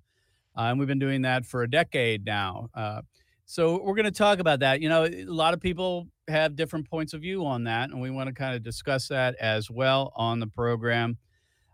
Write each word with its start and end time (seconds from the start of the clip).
Uh, 0.57 0.63
and 0.63 0.79
we've 0.79 0.89
been 0.89 1.01
doing 1.01 1.23
that 1.23 1.45
for 1.45 1.63
a 1.63 1.71
decade 1.71 2.25
now. 2.25 2.69
Uh, 2.75 3.03
so 3.47 3.83
we're 3.83 3.95
going 3.95 4.05
to 4.05 4.11
talk 4.11 4.39
about 4.39 4.61
that. 4.61 4.81
You 4.81 4.89
know, 4.89 5.05
a 5.05 5.25
lot 5.25 5.55
of 5.55 5.61
people 5.61 6.09
have 6.29 6.57
different 6.57 6.89
points 6.89 7.13
of 7.13 7.21
view 7.21 7.45
on 7.45 7.65
that, 7.65 7.91
and 7.91 8.01
we 8.01 8.11
want 8.11 8.29
to 8.29 8.35
kind 8.35 8.55
of 8.55 8.63
discuss 8.63 9.09
that 9.09 9.35
as 9.37 9.71
well 9.71 10.13
on 10.17 10.41
the 10.41 10.47
program. 10.47 11.19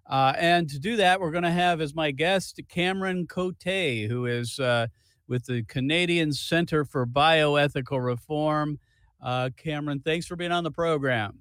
Uh, 0.09 0.33
and 0.37 0.69
to 0.69 0.81
do 0.81 0.97
that, 0.97 1.21
we're 1.21 1.31
going 1.31 1.45
to 1.45 1.51
have 1.53 1.81
as 1.81 1.95
my 1.95 2.11
guest 2.11 2.61
Cameron 2.69 3.29
Cote, 3.29 3.63
who 4.09 4.27
is 4.27 4.59
uh, 4.59 4.89
with 5.29 5.47
the 5.47 5.63
Canadian 5.63 6.33
Center 6.33 6.85
for 6.85 7.07
Bioethical 7.07 8.05
Reform. 8.05 8.81
Uh, 9.23 9.51
Cameron, 9.57 10.01
thanks 10.01 10.27
for 10.27 10.35
being 10.35 10.51
on 10.51 10.65
the 10.65 10.71
program. 10.73 11.41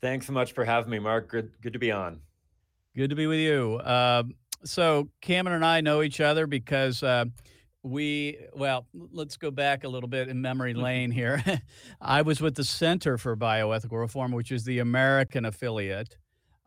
Thanks 0.00 0.26
so 0.26 0.32
much 0.32 0.52
for 0.52 0.64
having 0.64 0.90
me, 0.90 0.98
Mark. 0.98 1.28
Good, 1.28 1.52
good 1.60 1.74
to 1.74 1.78
be 1.78 1.92
on. 1.92 2.20
Good 2.96 3.10
to 3.10 3.16
be 3.16 3.28
with 3.28 3.38
you. 3.38 3.80
Um, 3.84 4.34
so 4.64 5.08
Cameron 5.20 5.56
and 5.56 5.64
I 5.64 5.80
know 5.80 6.02
each 6.02 6.20
other 6.20 6.48
because 6.48 7.04
uh, 7.04 7.26
we 7.82 8.38
well 8.54 8.86
let's 9.12 9.36
go 9.36 9.50
back 9.50 9.82
a 9.84 9.88
little 9.88 10.08
bit 10.08 10.28
in 10.28 10.40
memory 10.40 10.72
Mm-hmm. 10.72 10.82
lane 10.82 11.10
here. 11.10 11.42
I 12.00 12.22
was 12.22 12.40
with 12.40 12.54
the 12.54 12.64
center 12.64 13.18
for 13.18 13.36
bioethical 13.36 13.98
reform 13.98 14.32
which 14.32 14.52
is 14.52 14.64
the 14.64 14.78
american 14.78 15.44
affiliate 15.44 16.16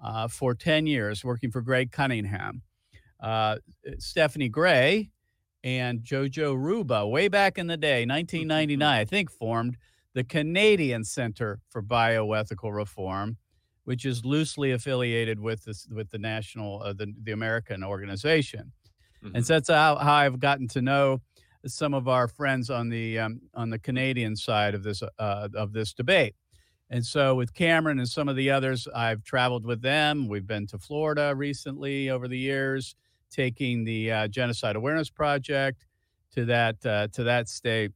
uh, 0.03 0.27
for 0.27 0.53
10 0.53 0.87
years 0.87 1.23
working 1.23 1.51
for 1.51 1.61
gregg 1.61 1.91
cunningham 1.91 2.61
uh, 3.21 3.57
stephanie 3.97 4.49
gray 4.49 5.09
and 5.63 6.01
jojo 6.01 6.53
ruba 6.55 7.07
way 7.07 7.27
back 7.29 7.57
in 7.57 7.67
the 7.67 7.77
day 7.77 8.05
1999 8.05 8.81
i 8.87 9.05
think 9.05 9.31
formed 9.31 9.77
the 10.13 10.23
canadian 10.23 11.03
center 11.05 11.61
for 11.69 11.81
bioethical 11.81 12.75
reform 12.75 13.37
which 13.85 14.03
is 14.05 14.25
loosely 14.25 14.71
affiliated 14.71 15.39
with 15.39 15.63
this 15.63 15.87
with 15.89 16.09
the 16.11 16.19
national 16.19 16.81
uh, 16.83 16.91
the, 16.91 17.07
the 17.23 17.31
american 17.31 17.83
organization 17.85 18.73
Mm-hmm. 19.25 19.35
and 19.35 19.45
so 19.45 19.53
that's 19.53 19.69
how, 19.69 19.95
how 19.97 20.13
I've 20.13 20.39
gotten 20.39 20.67
to 20.69 20.81
know 20.81 21.21
some 21.65 21.93
of 21.93 22.07
our 22.07 22.27
friends 22.27 22.69
on 22.69 22.89
the 22.89 23.19
um, 23.19 23.41
on 23.53 23.69
the 23.69 23.79
Canadian 23.79 24.35
side 24.35 24.75
of 24.75 24.83
this 24.83 25.01
uh, 25.01 25.49
of 25.55 25.73
this 25.73 25.93
debate. 25.93 26.35
And 26.89 27.03
so 27.03 27.33
with 27.33 27.53
Cameron 27.53 27.97
and 27.97 28.07
some 28.07 28.29
of 28.29 28.35
the 28.35 28.51
others, 28.51 28.87
I've 28.93 29.23
traveled 29.23 29.65
with 29.65 29.81
them. 29.81 30.27
We've 30.27 30.45
been 30.45 30.67
to 30.67 30.77
Florida 30.77 31.33
recently 31.35 32.11
over 32.11 32.27
the 32.27 32.37
years, 32.37 32.95
taking 33.31 33.83
the 33.83 34.11
uh, 34.11 34.27
Genocide 34.27 34.75
Awareness 34.75 35.09
Project 35.09 35.87
to 36.33 36.45
that 36.45 36.85
uh, 36.85 37.07
to 37.13 37.23
that 37.23 37.49
state. 37.49 37.91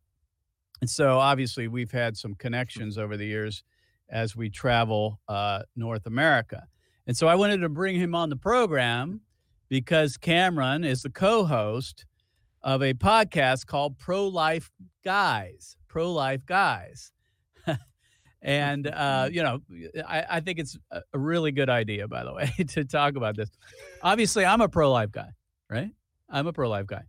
And 0.82 0.90
so 0.90 1.20
obviously 1.20 1.68
we've 1.68 1.92
had 1.92 2.18
some 2.18 2.36
connections 2.36 2.98
over 2.98 3.18
the 3.18 3.26
years 3.26 3.64
as 4.10 4.36
we 4.36 4.50
travel 4.50 5.20
uh, 5.28 5.64
North 5.76 6.06
America. 6.06 6.66
And 7.06 7.16
so 7.16 7.28
I 7.28 7.36
wanted 7.36 7.58
to 7.58 7.70
bring 7.70 7.96
him 7.96 8.16
on 8.16 8.30
the 8.30 8.36
program 8.36 9.22
because 9.70 10.18
Cameron 10.18 10.84
is 10.84 11.04
the 11.04 11.10
co 11.10 11.46
host 11.46 12.06
of 12.62 12.82
a 12.82 12.94
podcast 12.94 13.66
called 13.66 13.98
Pro 13.98 14.28
Life 14.28 14.72
Guys. 15.06 15.78
Pro 15.88 16.12
Life 16.12 16.46
Guys. 16.46 17.12
and, 18.42 18.88
uh, 18.88 19.30
you 19.32 19.44
know, 19.44 19.60
I, 20.08 20.26
I 20.30 20.40
think 20.42 20.60
it's 20.60 20.78
a 20.92 21.02
a 21.14 21.20
really 21.20 21.52
good 21.52 21.70
idea, 21.70 22.08
by 22.08 22.24
the 22.24 22.34
way, 22.34 22.52
to 22.70 22.84
talk 22.84 23.16
about 23.16 23.36
this. 23.36 23.50
Obviously, 24.02 24.46
I'm 24.46 24.62
a 24.62 24.70
pro 24.70 24.92
life 24.92 25.12
guy, 25.12 25.30
right? 25.70 25.92
I'm 26.30 26.48
a 26.48 26.54
pro 26.54 26.70
life 26.70 26.88
guy. 26.88 27.04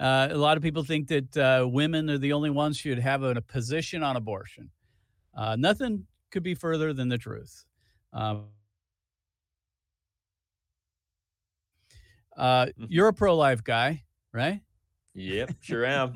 Uh, 0.00 0.28
a 0.30 0.36
lot 0.36 0.56
of 0.56 0.62
people 0.62 0.82
think 0.82 1.08
that 1.08 1.36
uh, 1.36 1.66
women 1.68 2.10
are 2.10 2.18
the 2.18 2.32
only 2.32 2.50
ones 2.50 2.80
who 2.80 2.90
should 2.90 2.98
have 2.98 3.22
a, 3.22 3.30
a 3.30 3.40
position 3.40 4.02
on 4.02 4.16
abortion. 4.16 4.70
Uh, 5.34 5.54
nothing 5.56 6.06
could 6.30 6.42
be 6.42 6.54
further 6.54 6.92
than 6.92 7.08
the 7.08 7.18
truth. 7.18 7.64
Um, 8.12 8.46
uh, 12.36 12.66
you're 12.88 13.08
a 13.08 13.12
pro-life 13.12 13.64
guy, 13.64 14.04
right? 14.32 14.60
Yep, 15.14 15.54
sure 15.60 15.86
am. 15.86 16.14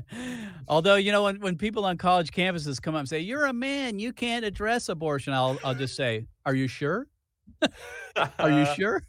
Although 0.68 0.94
you 0.94 1.10
know 1.10 1.24
when, 1.24 1.40
when 1.40 1.56
people 1.56 1.84
on 1.84 1.96
college 1.98 2.30
campuses 2.30 2.80
come 2.80 2.94
up 2.94 3.00
and 3.00 3.08
say 3.08 3.18
you're 3.20 3.46
a 3.46 3.52
man, 3.52 3.98
you 3.98 4.12
can't 4.12 4.44
address 4.44 4.88
abortion, 4.88 5.32
I'll 5.32 5.58
I'll 5.64 5.74
just 5.74 5.96
say, 5.96 6.26
are 6.46 6.54
you 6.54 6.68
sure? 6.68 7.08
are 8.38 8.50
you 8.50 8.64
sure? 8.76 9.02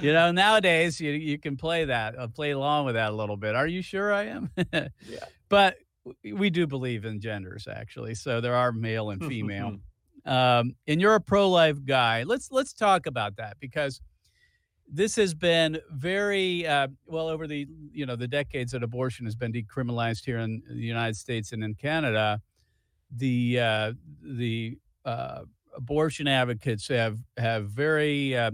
You 0.00 0.12
know, 0.12 0.32
nowadays 0.32 1.00
you 1.00 1.12
you 1.12 1.38
can 1.38 1.56
play 1.56 1.84
that, 1.84 2.18
uh, 2.18 2.28
play 2.28 2.52
along 2.52 2.86
with 2.86 2.94
that 2.94 3.10
a 3.12 3.14
little 3.14 3.36
bit. 3.36 3.54
Are 3.54 3.66
you 3.66 3.82
sure 3.82 4.12
I 4.12 4.24
am? 4.24 4.50
yeah. 4.72 4.88
But 5.48 5.76
we 6.24 6.48
do 6.48 6.66
believe 6.66 7.04
in 7.04 7.20
genders 7.20 7.68
actually, 7.70 8.14
so 8.14 8.40
there 8.40 8.54
are 8.54 8.72
male 8.72 9.10
and 9.10 9.22
female. 9.22 9.76
um, 10.24 10.74
and 10.86 10.98
you're 10.98 11.14
a 11.14 11.20
pro-life 11.20 11.84
guy. 11.84 12.22
Let's 12.22 12.50
let's 12.50 12.72
talk 12.72 13.04
about 13.06 13.36
that 13.36 13.58
because 13.60 14.00
this 14.92 15.16
has 15.16 15.32
been 15.32 15.80
very 15.90 16.66
uh, 16.66 16.88
well 17.06 17.28
over 17.28 17.46
the 17.46 17.66
you 17.92 18.04
know 18.04 18.14
the 18.14 18.28
decades 18.28 18.72
that 18.72 18.82
abortion 18.82 19.24
has 19.24 19.34
been 19.34 19.52
decriminalized 19.52 20.24
here 20.24 20.38
in 20.38 20.62
the 20.68 20.74
United 20.74 21.16
States 21.16 21.52
and 21.52 21.64
in 21.64 21.74
Canada. 21.74 22.40
The 23.16 23.58
uh, 23.58 23.92
the 24.22 24.78
uh, 25.04 25.42
abortion 25.74 26.28
advocates 26.28 26.86
have 26.88 27.18
have 27.38 27.70
very 27.70 28.36
uh, 28.36 28.50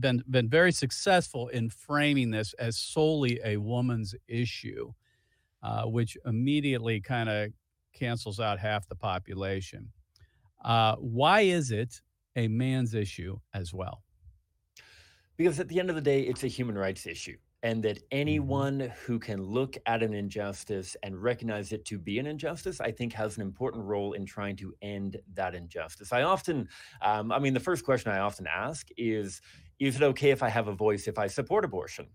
been 0.00 0.24
been 0.28 0.48
very 0.48 0.72
successful 0.72 1.48
in 1.48 1.70
framing 1.70 2.32
this 2.32 2.52
as 2.54 2.76
solely 2.76 3.40
a 3.44 3.56
woman's 3.56 4.14
issue, 4.26 4.92
uh, 5.62 5.84
which 5.84 6.16
immediately 6.26 7.00
kind 7.00 7.28
of 7.28 7.52
cancels 7.94 8.40
out 8.40 8.58
half 8.58 8.88
the 8.88 8.96
population. 8.96 9.92
Uh, 10.64 10.96
why 10.96 11.42
is 11.42 11.70
it 11.70 12.02
a 12.34 12.48
man's 12.48 12.92
issue 12.92 13.38
as 13.54 13.72
well? 13.72 14.02
Because 15.36 15.60
at 15.60 15.68
the 15.68 15.78
end 15.80 15.90
of 15.90 15.96
the 15.96 16.02
day, 16.02 16.22
it's 16.22 16.44
a 16.44 16.48
human 16.48 16.76
rights 16.78 17.06
issue. 17.06 17.36
and 17.62 17.82
that 17.82 17.98
Mm-hmm. 17.98 18.18
anyone 18.18 18.92
who 19.06 19.18
can 19.18 19.42
look 19.42 19.76
at 19.86 20.02
an 20.02 20.12
injustice 20.14 20.96
and 21.02 21.20
recognize 21.20 21.72
it 21.72 21.84
to 21.86 21.98
be 21.98 22.18
an 22.18 22.26
injustice, 22.26 22.80
I 22.80 22.92
think 22.92 23.12
has 23.14 23.36
an 23.36 23.42
important 23.42 23.84
role 23.84 24.12
in 24.12 24.26
trying 24.26 24.56
to 24.56 24.74
end 24.82 25.16
that 25.34 25.54
injustice. 25.54 26.12
I 26.12 26.22
often, 26.22 26.68
um, 27.02 27.32
I 27.32 27.38
mean, 27.38 27.54
the 27.54 27.60
first 27.60 27.84
question 27.84 28.12
I 28.12 28.18
often 28.20 28.46
ask 28.46 28.88
is 28.96 29.40
Is 29.78 29.96
it 29.96 30.02
okay 30.02 30.30
if 30.30 30.42
I 30.42 30.48
have 30.50 30.68
a 30.68 30.74
voice 30.74 31.08
if 31.08 31.18
I 31.18 31.26
support 31.28 31.64
abortion? 31.64 32.06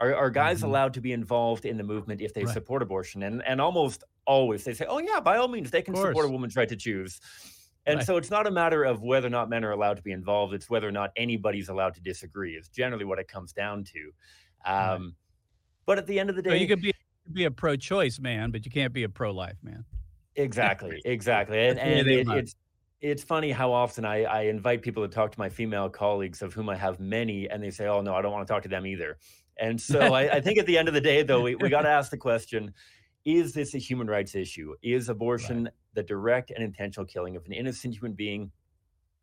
Are, 0.00 0.14
are 0.14 0.30
guys 0.30 0.60
Mhm. 0.60 0.64
allowed 0.64 0.94
to 0.94 1.00
be 1.00 1.12
involved 1.12 1.64
in 1.64 1.76
the 1.76 1.84
movement 1.84 2.20
if 2.20 2.32
they 2.34 2.44
Right. 2.44 2.52
support 2.52 2.82
abortion? 2.82 3.22
And, 3.22 3.42
and 3.44 3.60
almost 3.60 4.04
always 4.26 4.64
they 4.64 4.74
say, 4.74 4.86
Oh, 4.88 4.98
yeah, 4.98 5.20
by 5.20 5.36
all 5.38 5.48
means, 5.48 5.70
they 5.70 5.82
can 5.82 5.94
support 5.96 6.26
a 6.26 6.28
woman's 6.28 6.54
right 6.56 6.68
to 6.68 6.76
choose. 6.76 7.20
And 7.88 7.96
Right. 7.98 8.06
so 8.06 8.16
it's 8.18 8.30
not 8.30 8.46
a 8.46 8.50
matter 8.50 8.84
of 8.84 9.02
whether 9.02 9.26
or 9.26 9.30
not 9.30 9.48
men 9.48 9.64
are 9.64 9.70
allowed 9.72 9.96
to 9.96 10.02
be 10.02 10.12
involved, 10.12 10.52
it's 10.52 10.68
whether 10.68 10.86
or 10.86 10.92
not 10.92 11.10
anybody's 11.16 11.70
allowed 11.70 11.94
to 11.94 12.00
disagree, 12.02 12.54
is 12.54 12.68
generally 12.68 13.04
what 13.06 13.18
it 13.18 13.28
comes 13.28 13.52
down 13.52 13.82
to. 13.84 14.12
Right. 14.66 14.94
Um, 14.94 15.16
But 15.86 15.96
at 15.98 16.06
the 16.06 16.20
end 16.20 16.28
of 16.28 16.36
the 16.36 16.42
So 16.42 16.50
day, 16.50 16.58
you 16.58 16.68
could 16.68 16.82
be 16.82 16.92
be 17.32 17.44
a 17.44 17.50
pro-choice 17.50 18.18
man, 18.20 18.50
but 18.50 18.64
you 18.64 18.70
can't 18.70 18.92
be 18.92 19.02
a 19.02 19.08
pro-life 19.08 19.58
man. 19.62 19.84
exactly, 20.36 21.00
exactly. 21.04 21.58
And, 21.68 21.78
and 21.78 22.08
it, 22.08 22.26
it's 22.28 22.54
it's 23.00 23.22
funny 23.22 23.52
how 23.52 23.70
often 23.72 24.04
I, 24.04 24.24
I 24.24 24.40
invite 24.42 24.82
people 24.82 25.06
to 25.06 25.14
talk 25.14 25.30
to 25.32 25.38
my 25.38 25.48
female 25.48 25.88
colleagues, 25.88 26.42
of 26.42 26.52
whom 26.52 26.68
I 26.68 26.76
have 26.76 26.98
many, 27.00 27.48
and 27.48 27.62
they 27.62 27.70
say, 27.70 27.86
"Oh 27.86 28.00
no, 28.02 28.14
I 28.14 28.22
don't 28.22 28.32
want 28.32 28.46
to 28.46 28.52
talk 28.52 28.62
to 28.64 28.68
them 28.68 28.86
either." 28.86 29.18
And 29.58 29.80
so 29.80 30.14
I, 30.14 30.36
I 30.36 30.40
think 30.40 30.58
at 30.58 30.66
the 30.66 30.76
end 30.78 30.88
of 30.88 30.94
the 30.94 31.00
day, 31.00 31.22
though, 31.22 31.42
we, 31.42 31.54
we 31.54 31.68
got 31.68 31.82
to 31.82 31.88
ask 31.88 32.10
the 32.10 32.16
question: 32.18 32.72
Is 33.24 33.52
this 33.52 33.74
a 33.74 33.78
human 33.78 34.06
rights 34.08 34.34
issue? 34.34 34.74
Is 34.82 35.08
abortion 35.16 35.68
the 35.98 36.04
direct 36.04 36.50
and 36.52 36.62
intentional 36.62 37.04
killing 37.06 37.34
of 37.36 37.44
an 37.46 37.52
innocent 37.52 37.94
human 37.94 38.12
being? 38.12 38.52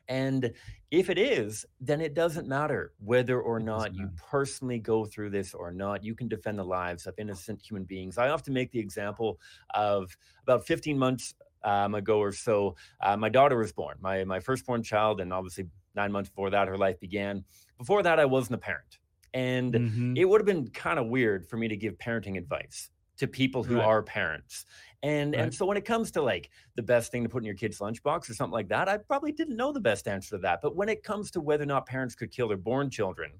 And 0.08 0.52
if 0.90 1.10
it 1.10 1.18
is, 1.18 1.66
then 1.80 2.00
it 2.00 2.14
doesn't 2.14 2.46
matter 2.46 2.92
whether 2.98 3.40
or 3.40 3.58
not 3.58 3.94
you 3.94 4.10
personally 4.16 4.78
go 4.78 5.04
through 5.04 5.30
this 5.30 5.52
or 5.54 5.72
not. 5.72 6.04
You 6.04 6.14
can 6.14 6.28
defend 6.28 6.58
the 6.58 6.64
lives 6.64 7.06
of 7.06 7.14
innocent 7.18 7.60
human 7.60 7.84
beings. 7.84 8.18
I 8.18 8.28
often 8.28 8.54
make 8.54 8.70
the 8.70 8.78
example 8.78 9.40
of 9.74 10.16
about 10.42 10.66
15 10.66 10.96
months 10.98 11.34
um, 11.64 11.96
ago 11.96 12.20
or 12.20 12.30
so, 12.30 12.76
uh, 13.00 13.16
my 13.16 13.28
daughter 13.28 13.56
was 13.58 13.72
born, 13.72 13.96
my, 14.00 14.22
my 14.22 14.38
firstborn 14.38 14.84
child, 14.84 15.20
and 15.20 15.32
obviously 15.32 15.68
nine 15.96 16.12
months 16.12 16.30
before 16.30 16.50
that, 16.50 16.68
her 16.68 16.76
life 16.78 17.00
began. 17.00 17.44
Before 17.78 18.04
that, 18.04 18.20
I 18.20 18.24
wasn't 18.26 18.54
a 18.54 18.58
parent. 18.58 18.98
And 19.34 19.80
Mhm. 19.80 20.14
it 20.14 20.26
would 20.26 20.40
have 20.40 20.46
been 20.46 20.68
kind 20.70 21.00
of 21.00 21.08
weird 21.08 21.44
for 21.48 21.56
me 21.56 21.66
to 21.66 21.76
give 21.76 21.98
parenting 21.98 22.38
advice 22.38 22.90
to 23.16 23.26
people 23.26 23.64
who 23.64 23.76
Right. 23.76 23.86
are 23.86 24.02
parents. 24.02 24.64
And 25.02 25.34
Right. 25.34 25.42
and 25.42 25.54
so 25.54 25.66
when 25.66 25.76
it 25.76 25.84
comes 25.84 26.10
to 26.12 26.22
like 26.22 26.50
the 26.74 26.82
best 26.82 27.12
thing 27.12 27.22
to 27.22 27.28
put 27.28 27.38
in 27.38 27.44
your 27.46 27.54
kid's 27.54 27.78
lunchbox 27.78 28.30
or 28.30 28.34
something 28.34 28.52
like 28.52 28.68
that, 28.68 28.88
I 28.88 28.98
probably 28.98 29.32
didn't 29.32 29.56
know 29.56 29.72
the 29.72 29.80
best 29.80 30.08
answer 30.08 30.30
to 30.36 30.38
that. 30.38 30.60
But 30.62 30.74
when 30.76 30.88
it 30.88 31.02
comes 31.02 31.30
to 31.32 31.40
whether 31.40 31.62
or 31.64 31.66
not 31.66 31.86
parents 31.86 32.14
could 32.14 32.30
kill 32.30 32.48
their 32.48 32.56
born 32.56 32.90
children, 32.90 33.32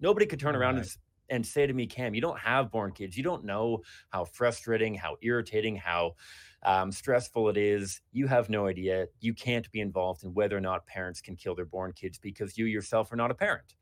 nobody 0.00 0.26
could 0.26 0.40
turn 0.40 0.56
around 0.56 0.70
and, 0.76 0.78
Right. 0.78 0.86
s- 0.86 0.98
and 1.28 1.46
say 1.46 1.66
to 1.66 1.72
me, 1.72 1.86
Cam, 1.86 2.14
you 2.14 2.20
don't 2.20 2.38
have 2.38 2.70
born 2.70 2.92
kids. 2.92 3.16
You 3.16 3.22
don't 3.22 3.44
know 3.44 3.82
how 4.10 4.24
frustrating, 4.24 4.94
how 4.94 5.16
irritating, 5.22 5.76
how 5.76 6.16
um, 6.64 6.92
stressful 6.92 7.48
it 7.48 7.56
is. 7.56 8.00
You 8.12 8.26
have 8.26 8.48
no 8.48 8.66
idea. 8.66 9.06
You 9.20 9.34
can't 9.34 9.70
be 9.72 9.80
involved 9.80 10.24
in 10.24 10.34
whether 10.34 10.56
or 10.56 10.60
not 10.60 10.86
parents 10.86 11.20
can 11.20 11.36
kill 11.36 11.54
their 11.54 11.64
born 11.64 11.92
kids 11.92 12.18
because 12.18 12.56
you 12.58 12.66
yourself 12.66 13.12
are 13.12 13.16
not 13.16 13.30
a 13.30 13.34
parent. 13.34 13.74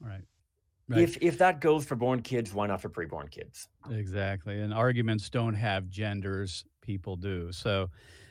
Right. 0.00 0.22
Right. 0.88 1.00
If 1.00 1.16
if 1.22 1.38
that 1.38 1.60
goes 1.60 1.84
for 1.86 1.96
born 1.96 2.20
kids, 2.20 2.52
why 2.52 2.66
not 2.66 2.82
for 2.82 2.90
preborn 2.90 3.30
kids? 3.30 3.68
Exactly. 3.90 4.60
And 4.60 4.74
arguments 4.74 5.30
don't 5.30 5.54
have 5.54 5.88
genders, 5.88 6.64
people 6.82 7.16
do. 7.16 7.52
So 7.52 7.88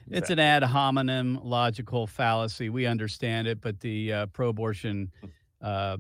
it's 0.10 0.30
an 0.30 0.40
ad 0.40 0.64
hominem 0.64 1.40
logical 1.44 2.08
fallacy. 2.08 2.70
We 2.70 2.86
understand 2.86 3.48
it, 3.48 3.62
but 3.62 3.80
the 3.80 4.14
uh, 4.14 4.26
pro 4.28 4.50
abortion 4.50 5.12
uh, 5.62 5.66
uh, 5.66 5.98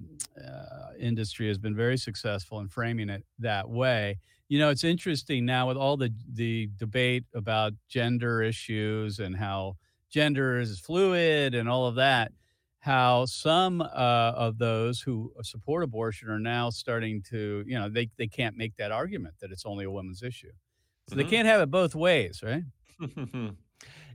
industry 0.99 1.47
has 1.47 1.57
been 1.57 1.75
very 1.75 1.97
successful 1.97 2.59
in 2.59 2.67
framing 2.67 3.09
it 3.09 3.23
that 3.39 3.69
way. 3.69 4.19
You 4.49 4.59
know, 4.59 4.69
it's 4.69 4.83
interesting 4.83 5.45
now 5.45 5.69
with 5.69 5.77
all 5.77 5.97
the, 5.97 6.13
the 6.33 6.69
debate 6.77 7.23
about 7.33 7.73
gender 7.87 8.43
issues 8.43 9.19
and 9.19 9.35
how 9.35 9.77
gender 10.09 10.59
is 10.59 10.79
fluid 10.79 11.55
and 11.55 11.67
all 11.67 11.87
of 11.87 11.95
that 11.95 12.31
how 12.83 13.25
some 13.25 13.81
uh, 13.81 13.85
of 14.35 14.57
those 14.57 15.01
who 15.01 15.33
support 15.41 15.83
abortion 15.83 16.29
are 16.29 16.39
now 16.39 16.69
starting 16.69 17.23
to, 17.23 17.63
you 17.65 17.79
know, 17.79 17.89
they, 17.89 18.09
they 18.17 18.27
can't 18.27 18.57
make 18.57 18.75
that 18.75 18.91
argument 18.91 19.35
that 19.39 19.51
it's 19.51 19.65
only 19.65 19.85
a 19.85 19.91
woman's 19.91 20.21
issue. 20.21 20.51
So 21.07 21.15
they 21.15 21.25
Mhm. 21.25 21.25
can't 21.25 21.47
have 21.47 21.61
it 21.61 21.71
both 21.71 21.95
ways, 21.95 22.41
right? 22.43 22.63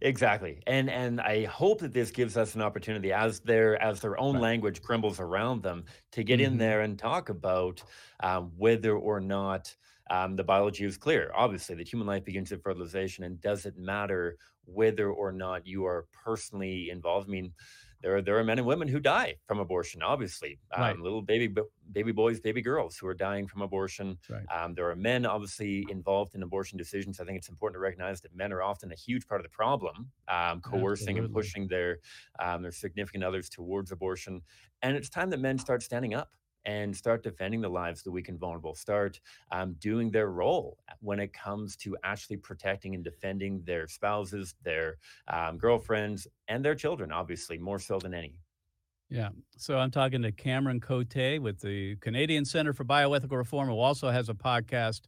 exactly 0.03 0.62
and 0.67 0.88
and 0.91 1.20
i 1.20 1.44
hope 1.44 1.81
that 1.81 1.93
this 1.93 2.11
gives 2.11 2.37
us 2.37 2.55
an 2.55 2.62
opportunity 2.62 3.12
as 3.12 3.41
their 3.41 3.81
as 3.82 4.00
their 4.00 4.19
own 4.19 4.37
Right. 4.37 4.41
language 4.41 4.82
crumbles 4.82 5.21
around 5.21 5.62
them 5.62 5.85
to 6.12 6.23
get 6.25 6.41
in 6.41 6.56
Mhm. 6.56 6.59
there 6.59 6.82
and 6.82 6.99
talk 6.99 7.29
about 7.29 7.82
um, 8.21 8.53
whether 8.56 8.97
or 8.97 9.21
not 9.21 9.75
um, 10.11 10.37
the 10.37 10.44
biology 10.44 10.85
is 10.85 10.97
clear 10.97 11.31
obviously 11.35 11.75
that 11.75 11.88
human 11.88 12.06
life 12.06 12.25
begins 12.25 12.53
at 12.53 12.62
fertilization 12.62 13.25
and 13.25 13.41
does 13.41 13.67
it 13.67 13.76
matter 13.76 14.38
whether 14.64 15.11
or 15.11 15.32
not 15.32 15.67
you 15.67 15.85
are 15.85 16.06
personally 16.12 16.91
involved 16.91 17.29
i 17.29 17.32
mean 17.32 17.53
there 18.00 18.17
are, 18.17 18.23
there 18.23 18.39
are 18.39 18.45
men 18.45 18.59
and 18.59 18.67
women 18.67 18.89
who 18.89 19.00
die 19.00 19.35
from 19.47 19.59
abortion 19.59 20.03
obviously 20.03 20.59
um, 20.75 20.83
Right. 20.83 20.99
little 20.99 21.23
baby 21.23 21.53
baby 21.93 22.12
boys 22.12 22.41
baby 22.41 22.62
girls 22.62 22.97
who 22.97 23.06
are 23.06 23.15
dying 23.15 23.47
from 23.47 23.62
abortion 23.62 24.19
right. 24.29 24.45
um, 24.55 24.75
there 24.75 24.89
are 24.91 24.97
men 24.97 25.27
obviously 25.27 25.87
involved 25.91 26.35
in 26.35 26.43
abortion 26.43 26.77
decisions. 26.79 27.19
I 27.21 27.25
think 27.25 27.39
it's 27.39 27.49
important 27.49 27.77
to 27.77 27.81
recognize 27.81 28.21
that 28.21 28.35
men 28.37 28.53
are 28.53 28.62
often 28.62 28.93
a 28.93 28.95
huge 28.95 29.27
part 29.27 29.41
of 29.41 29.45
the 29.45 29.50
problem, 29.50 30.11
um, 30.29 30.61
coercing 30.61 31.19
and 31.19 31.33
pushing 31.33 31.67
their 31.69 31.99
um, 32.39 32.62
their 32.62 32.73
significant 32.73 33.25
others 33.25 33.49
towards 33.49 33.91
abortion. 33.91 34.43
And 34.83 34.97
it's 34.97 35.09
time 35.09 35.31
that 35.31 35.41
men 35.41 35.59
start 35.59 35.83
standing 35.83 36.15
up 36.15 36.31
and 36.65 36.95
start 36.95 37.23
defending 37.23 37.61
the 37.61 37.69
lives 37.69 38.01
of 38.01 38.05
the 38.05 38.11
weak 38.11 38.29
and 38.29 38.39
vulnerable. 38.39 38.75
Start 38.75 39.21
um, 39.53 39.75
doing 39.79 40.11
their 40.11 40.31
role 40.31 40.79
when 41.01 41.21
it 41.21 41.33
comes 41.33 41.77
to 41.77 41.97
actually 42.05 42.37
protecting 42.37 42.95
and 42.95 43.03
defending 43.03 43.63
their 43.65 43.89
spouses, 43.89 44.55
their 44.63 44.99
um, 45.29 45.57
girlfriends, 45.59 46.27
and 46.49 46.63
their 46.65 46.75
children. 46.75 47.13
Obviously, 47.13 47.59
more 47.59 47.79
so 47.79 47.99
than 47.99 48.15
any. 48.15 48.39
Yeah. 49.11 49.31
So 49.57 49.79
I'm 49.79 49.91
talking 49.91 50.21
to 50.23 50.33
Cameron 50.33 50.81
Cote 50.81 51.41
with 51.41 51.61
the 51.61 51.97
Canadian 51.97 52.45
Center 52.45 52.75
for 52.75 52.85
Bioethical 52.85 53.37
Reform, 53.37 53.69
who 53.69 53.79
also 53.79 54.11
has 54.11 54.29
a 54.29 54.35
podcast. 54.35 55.03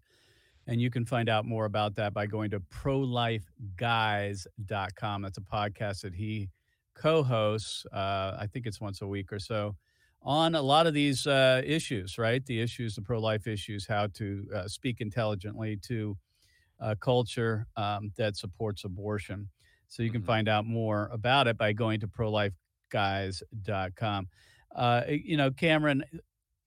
And 0.67 0.81
you 0.81 0.91
can 0.91 1.05
find 1.05 1.29
out 1.29 1.45
more 1.45 1.67
about 1.67 1.97
that 1.97 2.15
by 2.15 2.27
going 2.27 2.51
to 2.51 2.61
prolifeguys.com. 2.61 5.23
That's 5.23 5.39
a 5.39 5.43
podcast 5.43 6.03
that 6.03 6.15
he 6.15 6.49
co 6.95 7.23
hosts. 7.23 7.85
Uh, 7.93 8.37
I 8.39 8.47
think 8.51 8.67
it's 8.67 8.81
once 8.81 9.03
a 9.03 9.07
week 9.07 9.33
or 9.33 9.39
so 9.39 9.77
on 10.23 10.55
a 10.55 10.63
lot 10.63 10.87
of 10.87 10.95
these 10.95 11.27
uh, 11.27 11.63
issues, 11.65 12.19
right? 12.19 12.45
The 12.45 12.61
issues, 12.61 12.95
the 12.97 13.03
pro 13.03 13.21
life 13.21 13.47
issues, 13.47 13.87
how 13.87 14.09
to 14.09 14.47
uh, 14.55 14.69
speak 14.69 15.01
intelligently 15.01 15.77
to 15.89 16.19
a 16.81 16.97
culture 16.97 17.67
um, 17.77 18.13
that 18.17 18.37
supports 18.37 18.85
abortion. 18.85 19.51
So 19.89 20.03
you 20.03 20.11
can 20.13 20.21
Mhm. 20.21 20.23
find 20.23 20.49
out 20.49 20.65
more 20.67 21.09
about 21.13 21.47
it 21.49 21.57
by 21.59 21.73
going 21.73 22.01
to 22.01 22.09
prolifeguys.com. 22.09 24.29
Uh, 24.75 25.03
you 25.09 25.37
know, 25.37 25.51
Cameron, 25.51 26.05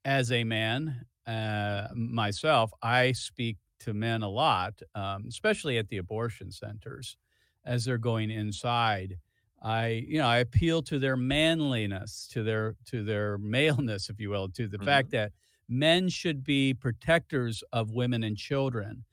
as 0.05 0.31
a 0.31 0.43
man, 0.43 1.05
uh, 1.25 1.87
myself, 1.95 2.71
I 2.81 3.11
speak 3.13 3.57
to 3.79 3.93
men 3.93 4.21
a 4.23 4.29
lot, 4.29 4.81
um, 4.95 5.25
especially 5.27 5.77
at 5.77 5.89
the 5.89 5.97
abortion 5.97 6.51
centers 6.51 7.17
as 7.65 7.85
they're 7.85 7.97
going 7.97 8.29
inside. 8.31 9.19
I, 9.63 10.03
you 10.07 10.17
know, 10.17 10.27
I 10.27 10.39
appeal 10.39 10.81
to 10.83 10.99
their 10.99 11.15
manliness, 11.15 12.27
to 12.33 12.43
their 12.43 12.75
to 12.87 13.03
their 13.03 13.37
maleness, 13.37 14.09
if 14.09 14.19
you 14.19 14.29
will, 14.29 14.49
to 14.49 14.67
the 14.67 14.77
fact 14.79 15.11
that 15.11 15.31
men 15.69 16.09
should 16.09 16.43
be 16.43 16.73
protectors 16.73 17.63
of 17.71 17.91
women 17.91 18.23
and 18.23 18.35
children. 18.37 19.05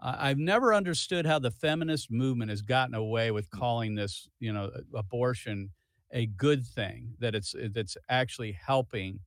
Uh, 0.00 0.16
I've 0.18 0.38
never 0.38 0.74
understood 0.74 1.24
how 1.26 1.38
the 1.38 1.52
feminist 1.52 2.10
movement 2.10 2.50
has 2.50 2.62
gotten 2.62 2.96
away 2.96 3.30
with 3.30 3.48
calling 3.50 3.94
this, 3.94 4.28
you 4.40 4.52
know, 4.52 4.70
abortion 4.92 5.70
a 6.10 6.26
good 6.26 6.66
thing. 6.66 7.14
That 7.20 7.36
it's 7.36 7.54
that's 7.70 7.96
actually 8.08 8.52
helping 8.52 9.20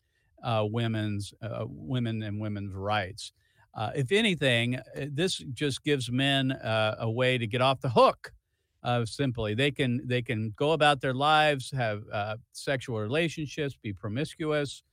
uh, 0.44 0.66
women's 0.70 1.34
uh, 1.42 1.66
women 1.68 2.22
and 2.22 2.42
women's 2.42 2.74
rights. 2.74 3.32
Uh, 3.74 3.92
if 3.96 4.12
anything, 4.12 4.76
uh, 4.76 4.82
this 5.10 5.38
just 5.54 5.84
gives 5.84 6.12
men 6.12 6.52
uh, 6.52 6.96
a 7.00 7.10
way 7.10 7.38
to 7.38 7.48
get 7.48 7.62
off 7.62 7.80
the 7.82 7.90
hook. 7.90 8.34
Uh, 8.86 9.04
simply, 9.04 9.56
they 9.56 9.72
can 9.72 10.00
they 10.06 10.22
can 10.22 10.54
go 10.56 10.74
about 10.74 11.02
their 11.02 11.14
lives, 11.16 11.72
have 11.72 12.04
uh, 12.14 12.38
sexual 12.52 13.00
relationships, 13.00 13.76
be 13.82 13.92
promiscuous, 13.92 14.84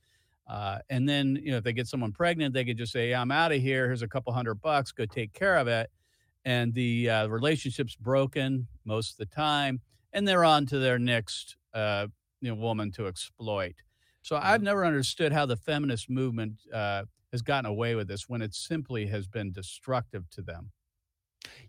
uh, 0.47 0.79
and 0.89 1.07
then 1.07 1.39
you 1.43 1.51
know 1.51 1.57
if 1.57 1.63
they 1.63 1.73
get 1.73 1.87
someone 1.87 2.11
pregnant, 2.11 2.55
they 2.55 2.65
could 2.65 2.77
just 2.77 2.91
say, 2.91 3.13
"I'm 3.13 3.31
out 3.31 3.51
of 3.51 3.61
here. 3.61 3.85
Here's 3.85 4.01
a 4.01 4.07
couple 4.07 4.33
hundred 4.33 4.55
bucks. 4.55 4.91
Go 4.91 5.05
take 5.05 5.31
care 5.33 5.57
of 5.57 5.67
it." 5.67 5.91
And 6.43 6.73
the 6.73 7.07
uh, 7.07 7.27
relationship's 7.27 7.95
broken 7.95 8.67
most 8.83 9.11
of 9.11 9.17
the 9.17 9.27
time, 9.27 9.79
and 10.11 10.27
they're 10.27 10.43
on 10.43 10.65
to 10.67 10.79
their 10.79 10.97
next 10.97 11.55
uh, 11.75 12.07
you 12.41 12.49
know, 12.49 12.55
woman 12.55 12.91
to 12.93 13.05
exploit. 13.05 13.75
So 14.23 14.39
I've 14.41 14.63
never 14.63 14.85
understood 14.85 15.33
how 15.33 15.45
the 15.45 15.55
feminist 15.55 16.09
movement 16.09 16.61
uh, 16.73 17.03
has 17.31 17.43
gotten 17.43 17.69
away 17.69 17.93
with 17.93 18.07
this 18.07 18.27
when 18.27 18.41
it 18.41 18.55
simply 18.55 19.05
has 19.07 19.27
been 19.27 19.51
destructive 19.51 20.29
to 20.31 20.41
them. 20.41 20.71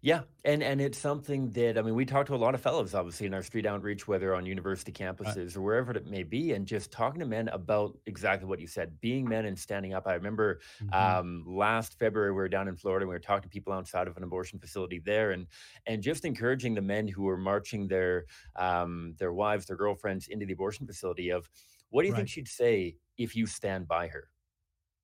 Yeah, 0.04 0.24
and 0.44 0.62
and 0.62 0.82
it's 0.82 0.98
something 0.98 1.48
that 1.52 1.78
I 1.78 1.82
mean, 1.82 1.94
we 1.94 2.04
talk 2.04 2.26
to 2.26 2.34
a 2.34 2.36
lot 2.36 2.54
of 2.54 2.60
fellows, 2.60 2.92
obviously, 2.94 3.24
in 3.26 3.32
our 3.32 3.42
street 3.42 3.64
outreach, 3.64 4.06
whether 4.06 4.34
on 4.34 4.44
university 4.44 4.92
campuses 4.92 5.56
or 5.56 5.62
wherever 5.62 5.92
it 5.92 6.04
may 6.06 6.24
be, 6.24 6.52
and 6.52 6.66
just 6.66 6.92
talking 6.92 7.20
to 7.20 7.26
men 7.26 7.48
about 7.48 7.98
exactly 8.04 8.46
what 8.46 8.60
you 8.60 8.66
said, 8.66 9.00
being 9.00 9.26
men 9.26 9.46
and 9.46 9.58
standing 9.58 9.94
up. 9.94 10.06
I 10.06 10.12
remember 10.12 10.60
Mhm. 10.80 11.16
um, 11.20 11.42
last 11.46 11.98
February 11.98 12.32
we 12.32 12.36
were 12.36 12.50
down 12.50 12.68
in 12.68 12.76
Florida, 12.76 13.04
and 13.04 13.08
we 13.08 13.14
were 13.14 13.18
talking 13.18 13.44
to 13.44 13.48
people 13.48 13.72
outside 13.72 14.06
of 14.06 14.14
an 14.18 14.24
abortion 14.24 14.58
facility 14.58 14.98
there, 14.98 15.30
and 15.30 15.46
and 15.86 16.02
just 16.02 16.26
encouraging 16.26 16.74
the 16.74 16.82
men 16.82 17.08
who 17.08 17.22
were 17.22 17.38
marching 17.38 17.88
their 17.88 18.26
um, 18.56 19.14
their 19.18 19.32
wives, 19.32 19.64
their 19.64 19.76
girlfriends 19.78 20.28
into 20.28 20.44
the 20.44 20.52
abortion 20.52 20.86
facility 20.86 21.30
of, 21.30 21.48
what 21.88 22.02
do 22.02 22.08
you 22.08 22.14
think 22.14 22.28
she'd 22.28 22.48
say 22.48 22.98
if 23.16 23.34
you 23.34 23.46
stand 23.46 23.88
by 23.88 24.08
her? 24.08 24.28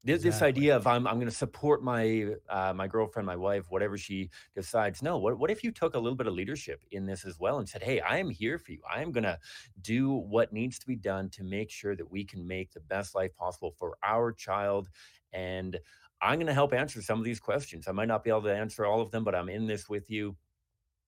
This, 0.03 0.23
this 0.23 0.41
idea 0.41 0.77
of 0.77 0.87
I'm 0.87 1.07
I'm 1.07 1.17
going 1.17 1.29
to 1.29 1.35
support 1.35 1.83
my 1.83 2.29
uh, 2.49 2.73
my 2.75 2.87
girlfriend, 2.87 3.27
my 3.27 3.37
wife, 3.37 3.67
whatever 3.69 3.99
she 3.99 4.31
decides. 4.55 5.03
No, 5.03 5.19
what 5.19 5.39
what 5.39 5.51
if 5.51 5.63
you 5.63 5.71
took 5.71 5.95
a 5.95 5.99
little 5.99 6.17
bit 6.17 6.27
of 6.27 6.33
leadership 6.33 6.83
in 6.91 7.05
this 7.05 7.27
as 7.27 7.39
well 7.39 7.59
and 7.59 7.69
said, 7.69 7.83
Hey, 7.83 8.01
I 8.01 8.17
am 8.17 8.31
here 8.31 8.59
for 8.59 8.73
you. 8.73 8.81
I 8.91 9.03
am 9.03 9.13
going 9.13 9.25
to 9.25 9.39
do 9.83 10.11
what 10.11 10.55
needs 10.55 10.79
to 10.79 10.87
be 10.87 10.97
done 10.97 11.29
to 11.31 11.45
make 11.45 11.71
sure 11.71 11.95
that 11.97 12.11
we 12.11 12.25
can 12.25 12.47
make 12.47 12.73
the 12.73 12.81
best 12.81 13.15
life 13.15 13.37
possible 13.37 13.75
for 13.79 13.99
our 14.03 14.33
child, 14.33 14.89
and 15.35 15.79
I'm 16.23 16.37
going 16.37 16.47
to 16.47 16.55
help 16.55 16.73
answer 16.73 17.03
some 17.03 17.19
of 17.19 17.25
these 17.25 17.41
questions. 17.41 17.87
I 17.87 17.93
might 17.93 18.09
not 18.09 18.25
be 18.25 18.31
able 18.31 18.43
to 18.43 18.57
answer 18.57 18.87
all 18.87 19.03
of 19.03 19.11
them, 19.11 19.23
but 19.23 19.35
I'm 19.35 19.51
in 19.51 19.67
this 19.67 19.89
with 19.89 20.11
you. 20.11 20.35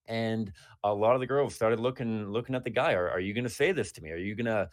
And 0.07 0.51
a 0.83 0.93
lot 0.93 1.15
of 1.15 1.19
the 1.19 1.27
girls 1.27 1.55
started 1.55 1.79
looking 1.79 2.29
looking 2.31 2.53
at 2.53 2.63
the 2.63 2.69
guy. 2.69 2.93
Are, 2.93 3.09
are 3.09 3.19
you 3.19 3.33
going 3.33 3.43
to 3.43 3.49
say 3.49 3.71
this 3.71 3.91
to 3.93 4.03
me? 4.03 4.11
Are 4.11 4.17
you 4.17 4.35
going 4.35 4.45
to 4.45 4.69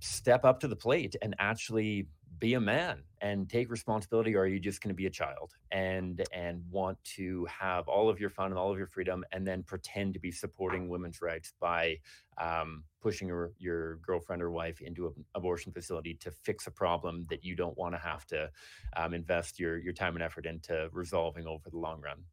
step 0.00 0.44
up 0.44 0.60
to 0.60 0.68
the 0.68 0.76
plate 0.76 1.16
and 1.22 1.34
actually 1.38 2.06
be 2.38 2.54
a 2.54 2.60
man 2.60 3.04
and 3.20 3.48
take 3.48 3.70
responsibility 3.70 4.34
or 4.34 4.40
are 4.42 4.46
you 4.46 4.58
just 4.60 4.80
going 4.82 4.88
to 4.88 4.94
be 4.94 5.06
a 5.06 5.10
child 5.10 5.52
and 5.70 6.24
and 6.32 6.62
want 6.70 7.02
to 7.04 7.44
have 7.46 7.88
all 7.88 8.08
of 8.08 8.20
your 8.20 8.30
fun 8.30 8.50
and 8.50 8.58
all 8.58 8.70
of 8.72 8.78
your 8.78 8.86
freedom 8.86 9.24
and 9.32 9.46
then 9.46 9.62
pretend 9.62 10.14
to 10.14 10.20
be 10.20 10.30
supporting 10.30 10.88
women's 10.88 11.20
rights 11.22 11.52
by 11.60 11.96
um, 12.38 12.84
pushing 13.00 13.28
your, 13.28 13.52
your 13.58 13.96
girlfriend 13.98 14.42
or 14.42 14.50
wife 14.50 14.80
into 14.80 15.06
an 15.08 15.24
abortion 15.34 15.72
facility 15.72 16.14
to 16.14 16.30
fix 16.30 16.66
a 16.66 16.70
problem 16.70 17.26
that 17.30 17.44
you 17.44 17.54
don't 17.54 17.76
want 17.78 17.94
to 17.94 17.98
have 17.98 18.26
to 18.26 18.50
um, 18.96 19.14
invest 19.14 19.58
your 19.58 19.78
your 19.78 19.92
time 19.92 20.14
and 20.16 20.22
effort 20.22 20.46
into 20.46 20.88
resolving 20.92 21.46
over 21.46 21.70
the 21.70 21.78
long 21.78 22.00
run 22.00 22.24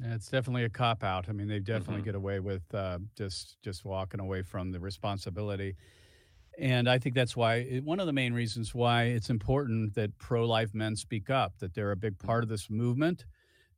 it's 0.00 0.28
definitely 0.30 0.62
a 0.64 0.70
cop 0.70 1.02
out. 1.02 1.28
I 1.28 1.32
mean, 1.32 1.48
they 1.48 1.58
definitely 1.58 2.02
Mhm. 2.02 2.04
get 2.04 2.14
away 2.14 2.38
with 2.38 2.72
uh, 2.72 3.00
just 3.16 3.60
just 3.62 3.84
walking 3.84 4.20
away 4.20 4.42
from 4.42 4.70
the 4.70 4.78
responsibility. 4.80 5.76
And 6.58 6.88
I 6.90 6.98
think 6.98 7.14
that's 7.14 7.36
why 7.36 7.56
it- 7.56 7.84
one 7.84 8.00
of 8.00 8.06
the 8.06 8.12
main 8.12 8.32
reasons 8.34 8.74
why 8.74 9.04
it's 9.04 9.30
important 9.30 9.94
that 9.94 10.18
pro 10.18 10.44
life 10.44 10.74
men 10.74 10.96
speak 10.96 11.30
up, 11.30 11.58
that 11.58 11.74
they're 11.74 11.92
a 11.92 11.96
big 11.96 12.18
part 12.18 12.42
of 12.42 12.48
this 12.48 12.68
movement, 12.68 13.24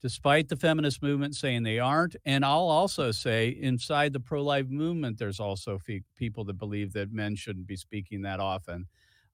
despite 0.01 0.49
the 0.49 0.57
feminist 0.57 1.03
movement 1.03 1.35
saying 1.35 1.63
they 1.63 1.79
aren't. 1.79 2.17
And 2.25 2.43
I'll 2.43 2.71
also 2.71 3.11
say 3.13 3.51
inside 3.51 4.15
the 4.15 4.21
pro 4.21 4.43
life 4.43 4.69
movement, 4.69 5.19
there's 5.19 5.39
also 5.41 5.79
fe- 5.79 6.05
people 6.17 6.43
that 6.45 6.55
believe 6.55 6.95
that 6.95 7.13
men 7.13 7.37
shouldn't 7.37 7.67
be 7.67 7.77
speaking 7.77 8.23
that 8.23 8.41
often. 8.41 8.87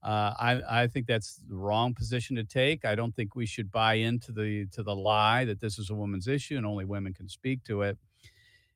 Uh, 0.02 0.34
I, 0.38 0.82
I 0.82 0.86
think 0.88 1.06
that's 1.06 1.36
the 1.48 1.56
wrong 1.56 1.94
position 1.94 2.36
to 2.36 2.44
take. 2.44 2.84
I 2.84 2.96
don't 2.96 3.14
think 3.14 3.34
we 3.36 3.46
should 3.46 3.70
buy 3.70 3.94
into 3.94 4.32
the 4.32 4.66
to 4.72 4.82
the 4.82 4.94
lie 4.94 5.44
that 5.44 5.60
this 5.60 5.78
is 5.78 5.88
a 5.90 5.94
woman's 5.94 6.28
issue 6.28 6.56
and 6.56 6.66
only 6.66 6.84
women 6.84 7.14
can 7.14 7.28
speak 7.28 7.64
to 7.64 7.82
it. 7.82 7.96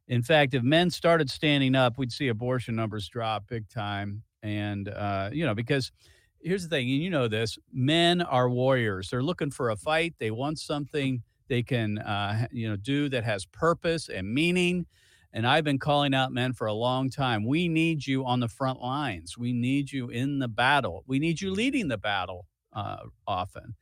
In 0.09 0.23
fact, 0.23 0.55
if 0.55 0.63
men 0.63 0.91
started 0.91 1.31
standing 1.31 1.75
up, 1.75 1.99
we'd 1.99 2.11
see 2.13 2.29
abortion 2.29 2.75
numbers 2.75 3.09
drop 3.09 3.47
big 3.49 3.69
time. 3.69 4.23
And 4.43 4.89
uh, 4.89 5.31
you 5.33 5.45
know, 5.47 5.55
because 5.55 5.93
here's 6.41 6.63
the 6.63 6.69
thing, 6.69 6.91
and 6.91 7.03
you 7.03 7.11
know 7.11 7.29
this: 7.29 7.59
men 7.73 8.23
are 8.23 8.49
warriors. 8.49 9.11
They're 9.11 9.23
looking 9.23 9.51
for 9.51 9.71
a 9.71 9.77
fight. 9.77 10.15
They 10.19 10.31
want 10.31 10.59
something 10.59 11.23
they 11.51 11.63
can, 11.63 11.99
uh, 11.99 12.47
you 12.53 12.69
know, 12.69 12.77
do 12.77 13.09
that 13.11 13.25
has 13.25 13.45
purpose 13.45 14.09
and 14.09 14.33
meaning. 14.33 14.87
And 15.33 15.47
I've 15.47 15.65
been 15.65 15.79
calling 15.79 16.15
out 16.15 16.33
men 16.33 16.53
for 16.53 16.67
a 16.67 16.73
long 16.73 17.11
time. 17.11 17.45
We 17.45 17.69
need 17.69 18.07
you 18.07 18.25
on 18.25 18.41
the 18.41 18.49
front 18.49 18.81
lines. 18.81 19.37
We 19.37 19.53
need 19.53 19.93
you 19.93 20.09
in 20.09 20.39
the 20.39 20.49
battle. 20.49 21.05
We 21.07 21.19
need 21.19 21.41
you 21.41 21.53
leading 21.53 21.89
the 21.89 21.99
battle 21.99 22.47
uh, 22.73 22.99
often. 23.27 23.75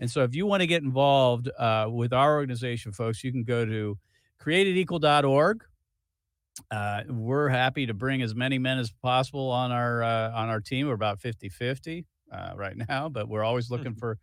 And 0.00 0.10
so, 0.10 0.22
if 0.22 0.34
you 0.34 0.46
want 0.46 0.60
to 0.60 0.66
get 0.66 0.82
involved 0.82 1.48
uh, 1.58 1.88
with 1.90 2.12
our 2.12 2.36
organization, 2.36 2.92
folks, 2.92 3.24
you 3.24 3.32
can 3.32 3.44
go 3.44 3.64
to 3.64 3.98
createdequal.org. 4.40 5.64
Uh, 6.70 7.02
we're 7.08 7.48
happy 7.48 7.86
to 7.86 7.94
bring 7.94 8.22
as 8.22 8.34
many 8.34 8.58
men 8.58 8.78
as 8.78 8.92
possible 9.02 9.50
on 9.50 9.72
our 9.72 10.02
uh, 10.02 10.30
on 10.32 10.48
our 10.48 10.60
team. 10.60 10.86
We're 10.86 10.94
about 10.94 11.20
50 11.20 11.48
50 11.48 12.06
uh, 12.32 12.52
right 12.56 12.76
now, 12.88 13.08
but 13.08 13.28
we're 13.28 13.44
always 13.44 13.70
looking 13.70 13.94
for 13.94 14.18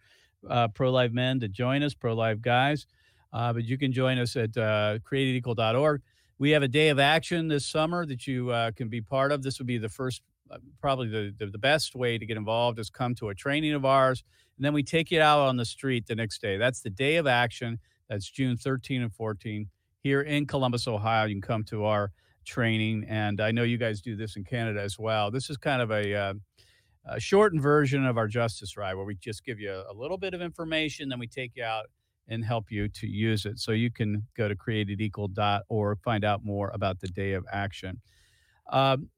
uh, 0.49 0.67
pro 0.69 0.91
life 0.91 1.11
men 1.11 1.39
to 1.39 1.47
join 1.47 1.83
us, 1.83 1.93
pro 1.93 2.13
life 2.13 2.41
guys. 2.41 2.85
Uh, 3.33 3.53
but 3.53 3.63
you 3.63 3.77
can 3.77 3.91
join 3.91 4.17
us 4.17 4.35
at 4.35 4.55
uh, 4.57 4.99
createdequal.org. 5.09 6.01
We 6.37 6.51
have 6.51 6.63
a 6.63 6.67
day 6.67 6.89
of 6.89 6.99
action 6.99 7.47
this 7.47 7.65
summer 7.65 8.05
that 8.05 8.27
you 8.27 8.49
uh, 8.49 8.71
can 8.71 8.89
be 8.89 9.01
part 9.01 9.31
of. 9.31 9.43
This 9.43 9.59
would 9.59 9.67
be 9.67 9.77
the 9.77 9.89
first, 9.89 10.21
uh, 10.49 10.57
probably 10.81 11.07
the, 11.07 11.33
the, 11.37 11.45
the 11.45 11.57
best 11.57 11.95
way 11.95 12.17
to 12.17 12.25
get 12.25 12.35
involved 12.35 12.79
is 12.79 12.89
come 12.89 13.15
to 13.15 13.29
a 13.29 13.35
training 13.35 13.73
of 13.73 13.85
ours. 13.85 14.23
And 14.57 14.65
then 14.65 14.73
we 14.73 14.83
take 14.83 15.11
you 15.11 15.21
out 15.21 15.39
on 15.47 15.57
the 15.57 15.65
street 15.65 16.07
the 16.07 16.15
next 16.15 16.41
day. 16.41 16.57
That's 16.57 16.81
the 16.81 16.89
day 16.89 17.17
of 17.17 17.27
action. 17.27 17.79
That's 18.09 18.29
June 18.29 18.57
13 18.57 19.01
and 19.01 19.13
14 19.13 19.69
here 20.03 20.21
in 20.21 20.45
Columbus, 20.45 20.87
Ohio. 20.87 21.25
You 21.25 21.35
can 21.35 21.41
come 21.41 21.63
to 21.65 21.85
our 21.85 22.11
training. 22.45 23.05
And 23.07 23.39
I 23.39 23.51
know 23.51 23.63
you 23.63 23.77
guys 23.77 24.01
do 24.01 24.15
this 24.15 24.35
in 24.35 24.43
Canada 24.43 24.81
as 24.81 24.97
well. 24.97 25.31
This 25.31 25.49
is 25.49 25.57
kind 25.57 25.81
of 25.81 25.91
a, 25.91 26.13
uh, 26.13 26.33
a 27.05 27.19
shortened 27.19 27.61
version 27.61 28.05
of 28.05 28.17
our 28.17 28.27
Justice 28.27 28.77
Ride 28.77 28.95
where 28.95 29.05
we 29.05 29.15
just 29.15 29.45
give 29.45 29.59
you 29.59 29.71
a, 29.71 29.91
a 29.91 29.95
little 29.95 30.17
bit 30.17 30.33
of 30.33 30.41
information, 30.41 31.09
then 31.09 31.19
we 31.19 31.27
take 31.27 31.51
you 31.55 31.63
out 31.63 31.85
and 32.27 32.45
help 32.45 32.71
you 32.71 32.87
to 32.87 33.07
use 33.07 33.45
it. 33.45 33.59
So 33.59 33.71
you 33.71 33.91
can 33.91 34.25
go 34.37 34.47
to 34.47 34.55
createdequal.org, 34.55 35.99
find 36.03 36.23
out 36.23 36.45
more 36.45 36.71
about 36.73 36.99
the 36.99 37.07
day 37.07 37.33
of 37.33 37.45
action. 37.51 37.99
Um, 38.71 39.09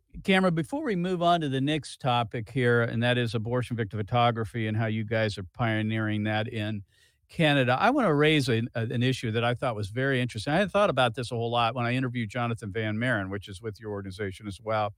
before 0.53 0.83
we 0.83 0.95
move 0.95 1.21
on 1.21 1.41
to 1.41 1.49
the 1.49 1.61
next 1.61 1.99
topic 1.99 2.49
here, 2.49 2.83
and 2.83 3.01
that 3.01 3.17
is 3.17 3.33
abortion 3.33 3.75
victim 3.75 3.99
photography 3.99 4.67
and 4.67 4.77
how 4.77 4.85
you 4.85 5.03
guys 5.03 5.37
are 5.37 5.45
pioneering 5.53 6.23
that 6.23 6.47
in 6.47 6.83
Canada, 7.33 7.75
I 7.79 7.89
want 7.89 8.07
to 8.07 8.13
raise 8.13 8.47
a, 8.47 8.61
an 8.75 9.01
issue 9.01 9.31
that 9.31 9.43
I 9.43 9.55
thought 9.55 9.75
was 9.75 9.89
very 9.89 10.21
interesting. 10.21 10.53
I 10.53 10.57
had 10.59 10.71
thought 10.71 10.91
about 10.91 11.15
this 11.15 11.31
a 11.31 11.35
whole 11.35 11.49
lot 11.51 11.73
when 11.73 11.83
I 11.85 11.93
interviewed 11.95 12.29
Jonathan 12.29 12.71
Van 12.71 12.99
Maren, 12.99 13.31
which 13.31 13.49
is 13.49 13.59
with 13.59 13.79
your 13.79 13.91
organization 13.91 14.47
as 14.47 14.59
well. 14.61 14.93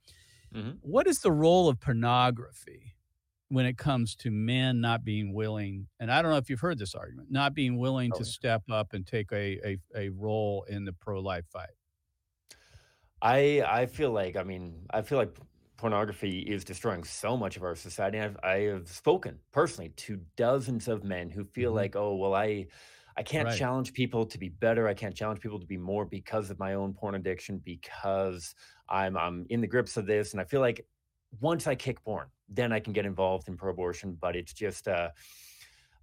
Mhm. 0.54 0.80
What 0.82 1.08
is 1.08 1.20
the 1.20 1.32
role 1.32 1.70
of 1.70 1.80
pornography 1.80 2.96
when 3.48 3.66
it 3.66 3.78
comes 3.78 4.16
to 4.18 4.32
men 4.32 4.82
not 4.82 5.06
being 5.06 5.34
willing? 5.34 5.88
And 5.98 6.12
I 6.12 6.22
don't 6.22 6.32
know 6.32 6.38
if 6.38 6.50
you've 6.50 6.60
heard 6.60 6.78
this 6.78 6.94
argument, 6.94 7.32
not 7.32 7.54
being 7.54 7.78
willing 7.78 8.12
Oh, 8.12 8.18
to 8.18 8.24
yeah. 8.24 8.30
step 8.30 8.64
up 8.70 8.92
and 8.94 9.08
take 9.08 9.32
a, 9.32 9.60
a, 9.66 9.78
a 9.96 10.10
role 10.10 10.64
in 10.64 10.84
the 10.84 10.94
pro 10.94 11.22
life 11.22 11.46
fight. 11.48 11.70
I 13.22 13.64
I 13.66 13.86
feel 13.86 14.12
like 14.12 14.36
I 14.36 14.44
mean 14.44 14.86
I 14.92 15.02
feel 15.02 15.18
like 15.18 15.36
pornography 15.86 16.40
is 16.40 16.64
destroying 16.64 17.04
so 17.04 17.38
much 17.38 17.58
of 17.58 17.64
our 17.64 17.76
society. 17.76 18.20
I've 18.20 18.38
I 18.44 18.56
have 18.74 18.88
spoken 18.90 19.40
personally 19.52 19.90
to 20.06 20.18
dozens 20.36 20.88
of 20.88 21.04
men 21.04 21.30
who 21.30 21.46
feel 21.46 21.72
Mhm. 21.72 21.82
like, 21.82 21.96
oh 21.96 22.16
well, 22.16 22.34
I 22.34 22.68
I 23.18 23.24
can't 23.24 23.50
Right. 23.50 23.62
challenge 23.62 23.94
people 23.94 24.26
to 24.26 24.38
be 24.40 24.50
better. 24.50 24.88
I 24.88 24.96
can't 24.96 25.16
challenge 25.16 25.42
people 25.42 25.60
to 25.60 25.68
be 25.68 25.78
more 25.78 26.06
because 26.06 26.50
of 26.50 26.60
my 26.60 26.74
own 26.74 26.96
porn 26.96 27.16
addiction 27.16 27.60
because 27.60 28.56
I'm 28.90 29.16
I'm 29.18 29.46
in 29.50 29.62
the 29.62 29.68
grips 29.68 29.96
of 29.98 30.08
this, 30.08 30.34
and 30.34 30.42
I 30.42 30.46
feel 30.46 30.62
like 30.62 30.88
once 31.40 31.68
I 31.68 31.76
kick 31.76 32.04
porn, 32.04 32.30
then 32.50 32.72
I 32.74 32.80
can 32.80 32.94
get 32.94 33.06
involved 33.06 33.48
in 33.48 33.58
pro-abortion. 33.58 34.16
But 34.16 34.36
it's 34.36 34.54
just 34.54 34.88
uh, 34.88 35.12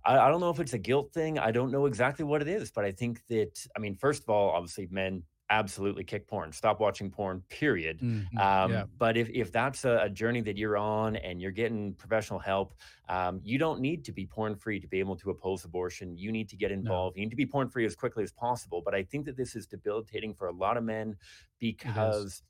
I, 0.05 0.19
I 0.19 0.29
don't 0.31 0.41
know 0.41 0.51
if 0.51 0.61
it's 0.61 0.73
a 0.73 0.79
guilt 0.79 1.13
thing. 1.13 1.39
I 1.39 1.51
don't 1.53 1.71
know 1.71 1.87
exactly 1.87 2.25
what 2.25 2.43
it 2.43 2.49
is, 2.49 2.71
but 2.73 2.85
I 2.85 2.93
think 2.93 3.25
that 3.29 3.67
I 3.77 3.81
mean, 3.81 3.97
first 3.97 4.23
of 4.23 4.29
all, 4.29 4.51
obviously, 4.51 4.89
men 4.91 5.25
absolutely 5.51 6.03
kick 6.05 6.27
porn. 6.27 6.51
Stop 6.53 6.81
watching 6.81 7.11
porn. 7.11 7.43
Period. 7.49 8.01
Mhm. 8.01 8.39
Um, 8.39 8.73
yeah. 8.73 8.85
But 8.99 9.17
if, 9.17 9.29
if 9.31 9.53
that's 9.53 9.85
a, 9.85 10.03
a 10.05 10.09
journey 10.09 10.41
that 10.43 10.57
you're 10.57 10.79
on 10.79 11.17
and 11.17 11.43
you're 11.43 11.51
getting 11.51 11.95
professional 11.95 12.39
help, 12.39 12.75
um, 13.09 13.41
you 13.45 13.59
don't 13.59 13.81
need 13.81 14.05
to 14.07 14.13
be 14.13 14.25
porn 14.27 14.57
free 14.57 14.81
to 14.81 14.87
be 14.89 14.99
able 14.99 15.17
to 15.17 15.31
oppose 15.31 15.65
abortion. 15.65 16.17
You 16.17 16.33
need 16.33 16.49
to 16.49 16.57
get 16.57 16.71
involved. 16.73 17.17
You 17.17 17.25
need 17.25 17.31
to 17.31 17.37
be 17.37 17.47
porn 17.47 17.69
free 17.69 17.85
as 17.85 17.95
quickly 17.95 18.23
as 18.25 18.33
possible. 18.33 18.81
But 18.85 18.95
I 18.95 19.03
think 19.03 19.27
that 19.27 19.37
this 19.37 19.55
is 19.55 19.67
debilitating 19.67 20.35
for 20.35 20.47
a 20.49 20.53
lot 20.53 20.77
of 20.79 20.85
men 20.85 21.17
because 21.59 22.43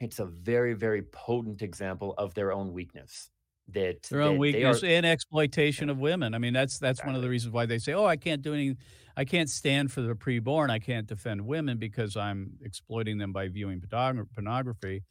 it's 0.00 0.18
a 0.18 0.26
very, 0.26 0.74
very 0.74 1.02
potent 1.02 1.62
example 1.62 2.14
of 2.18 2.34
their 2.34 2.52
own 2.52 2.72
weakness. 2.72 3.30
That 3.74 4.02
their 4.04 4.22
own 4.22 4.34
that 4.34 4.40
weakness 4.40 4.82
are- 4.82 4.86
and 4.86 5.06
exploitation 5.06 5.88
of 5.88 5.98
women. 5.98 6.34
I 6.34 6.38
mean, 6.38 6.52
that's 6.52 6.78
that's 6.78 7.04
one 7.04 7.14
of 7.14 7.22
the 7.22 7.28
reasons 7.28 7.52
why 7.52 7.66
they 7.66 7.78
say, 7.78 7.92
"Oh, 7.92 8.04
I 8.04 8.16
can't 8.16 8.42
do 8.42 8.54
any, 8.54 8.76
I 9.16 9.24
can't 9.24 9.48
stand 9.48 9.92
for 9.92 10.02
the 10.02 10.14
preborn. 10.14 10.70
I 10.70 10.78
can't 10.78 11.06
defend 11.06 11.46
women 11.46 11.78
because 11.78 12.16
I'm 12.16 12.52
exploiting 12.62 13.18
them 13.18 13.32
by 13.32 13.48
viewing 13.48 13.80
pornography." 13.80 15.02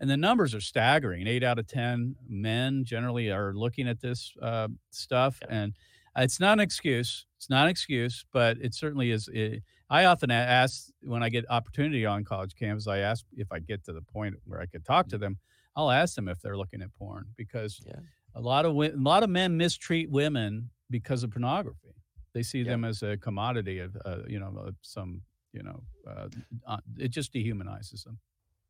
And 0.00 0.10
the 0.10 0.16
numbers 0.16 0.54
are 0.54 0.60
staggering. 0.60 1.26
Eight 1.26 1.44
out 1.44 1.58
of 1.58 1.66
ten 1.66 2.16
men 2.28 2.84
generally 2.84 3.30
are 3.30 3.54
looking 3.54 3.88
at 3.88 4.00
this 4.00 4.32
uh, 4.42 4.68
stuff, 4.90 5.38
and 5.48 5.74
uh, 6.16 6.22
it's 6.22 6.40
not 6.40 6.54
an 6.54 6.60
excuse. 6.60 7.26
It's 7.36 7.48
not 7.48 7.64
an 7.64 7.70
excuse, 7.70 8.24
but 8.32 8.58
it 8.60 8.74
certainly 8.74 9.10
is. 9.10 9.28
It, 9.32 9.62
I 9.90 10.06
often 10.06 10.30
ask 10.30 10.88
when 11.02 11.22
I 11.22 11.28
get 11.28 11.44
opportunity 11.50 12.06
on 12.06 12.24
college 12.24 12.54
campus. 12.54 12.86
I 12.86 12.98
ask 12.98 13.24
if 13.36 13.52
I 13.52 13.58
get 13.58 13.84
to 13.84 13.92
the 13.92 14.00
point 14.00 14.34
where 14.44 14.60
I 14.60 14.66
could 14.66 14.84
talk 14.84 15.08
to 15.08 15.16
mm. 15.18 15.20
them. 15.20 15.38
I'll 15.76 15.90
ask 15.90 16.14
them 16.14 16.28
if 16.28 16.40
they're 16.40 16.56
looking 16.56 16.82
at 16.82 16.94
porn 16.94 17.34
because 17.36 17.82
Yeah. 17.84 18.00
a 18.34 18.40
lot 18.40 18.64
of 18.66 18.74
a 18.76 18.90
lot 18.96 19.22
of 19.22 19.30
men 19.30 19.56
mistreat 19.56 20.10
women 20.10 20.70
because 20.90 21.22
of 21.22 21.30
pornography. 21.30 21.94
They 22.34 22.42
see 22.42 22.62
Yeah. 22.62 22.72
them 22.72 22.84
as 22.84 23.02
a 23.02 23.16
commodity 23.16 23.78
of 23.78 23.96
uh, 24.04 24.20
you 24.26 24.38
know 24.40 24.56
of 24.58 24.76
some 24.82 25.22
you 25.52 25.62
know, 25.62 25.84
uh, 26.06 26.28
uh, 26.66 26.78
it 26.98 27.08
just 27.08 27.34
dehumanizes 27.34 28.04
them. 28.04 28.18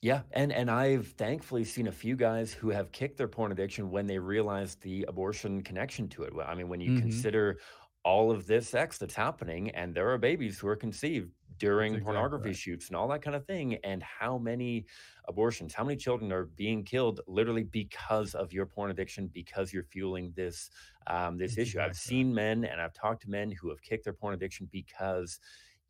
Yeah, 0.01 0.23
and 0.33 0.53
and 0.53 0.69
I've 0.71 1.09
thankfully 1.13 1.65
seen 1.65 1.87
a 1.87 1.93
few 1.93 2.17
guys 2.17 2.53
who 2.53 2.71
have 2.71 2.91
kicked 2.91 3.19
their 3.19 3.29
porn 3.29 3.53
addiction 3.53 3.91
when 3.91 4.07
they 4.07 4.19
realized 4.19 4.83
the 4.83 5.05
abortion 5.07 5.63
connection 5.63 6.09
to 6.11 6.25
it. 6.25 6.35
Well, 6.35 6.49
I 6.49 6.55
mean, 6.57 6.69
when 6.69 6.81
you 6.81 6.91
Mhm. 6.91 6.93
consider 6.93 7.59
all 8.05 8.33
of 8.33 8.47
this 8.49 8.69
sex 8.69 8.99
that's 8.99 9.15
happening, 9.15 9.71
and 9.71 9.95
there 9.95 10.11
are 10.11 10.19
babies 10.19 10.59
who 10.59 10.67
are 10.67 10.75
conceived 10.77 11.33
during 11.63 11.95
exactly 11.95 12.05
pornography 12.05 12.49
right. 12.49 12.57
shoots 12.57 12.89
and 12.89 12.97
all 12.97 13.07
that 13.07 13.23
kind 13.23 13.37
of 13.37 13.47
thing, 13.47 13.77
and 13.85 14.03
how 14.03 14.37
many 14.37 14.85
abortions, 15.29 15.73
how 15.73 15.85
many 15.85 15.97
children 15.97 16.33
are 16.33 16.47
being 16.57 16.83
killed 16.83 17.21
literally 17.29 17.63
because 17.63 18.35
of 18.35 18.53
your 18.53 18.67
porn 18.67 18.91
addiction, 18.91 19.31
because 19.33 19.73
you're 19.73 19.85
fueling 19.85 20.33
this 20.35 20.71
um, 21.07 21.39
this 21.39 21.57
issue. 21.59 21.79
I've 21.79 21.97
seen 21.97 22.35
men, 22.35 22.65
and 22.65 22.81
I've 22.81 22.93
talked 22.93 23.23
to 23.23 23.31
men 23.31 23.53
who 23.53 23.69
have 23.69 23.81
kicked 23.81 24.03
their 24.03 24.13
porn 24.13 24.35
addiction 24.35 24.69
because 24.73 25.39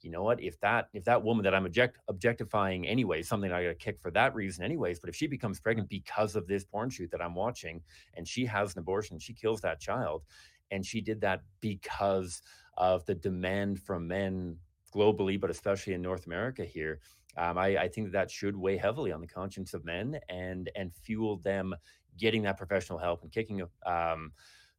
you 0.03 0.11
know 0.11 0.23
what 0.23 0.43
if 0.43 0.61
that 0.61 0.89
if 0.93 1.05
that 1.05 1.23
woman 1.23 1.45
that 1.45 1.55
i'm 1.55 1.65
object, 1.65 1.97
objectifying 2.09 2.89
anyway 2.89 3.23
something 3.23 3.53
i 3.53 3.63
got 3.63 3.69
to 3.69 3.75
kick 3.77 4.01
for 4.01 4.11
that 4.11 4.35
reason 4.35 4.65
anyways 4.65 4.99
but 4.99 5.09
if 5.09 5.15
she 5.15 5.29
becomes 5.29 5.61
pregnant 5.61 5.89
because 5.89 6.35
of 6.35 6.49
this 6.49 6.65
porn 6.65 6.91
shoot 6.91 7.09
that 7.13 7.23
i'm 7.23 7.37
watching 7.37 7.81
and 8.15 8.27
she 8.27 8.45
has 8.45 8.73
an 8.73 8.81
abortion 8.81 9.17
she 9.17 9.33
kills 9.33 9.61
that 9.61 9.79
child 9.79 10.25
and 10.73 10.85
she 10.85 11.01
did 11.01 11.21
that 11.21 11.43
because 11.61 12.43
of 12.77 13.07
the 13.07 13.15
demand 13.15 13.79
from 13.79 14.09
men 14.09 14.57
globally 14.95 15.41
but 15.41 15.51
especially 15.51 15.95
in 15.95 16.03
north 16.03 16.27
america 16.27 16.65
here 16.65 17.01
um, 17.37 17.57
I, 17.57 17.79
I 17.79 17.89
think 17.89 18.13
that 18.13 18.31
should 18.31 18.55
weigh 18.55 18.77
heavily 18.77 19.11
on 19.11 19.23
the 19.23 19.27
conscience 19.27 19.73
of 19.73 19.85
men 19.87 20.21
and 20.29 20.71
and 20.77 20.95
fuel 20.95 21.39
them 21.39 21.75
getting 22.19 22.43
that 22.43 22.59
professional 22.59 22.99
help 22.99 23.23
and 23.23 23.33
kicking 23.33 23.63
um, 23.87 24.33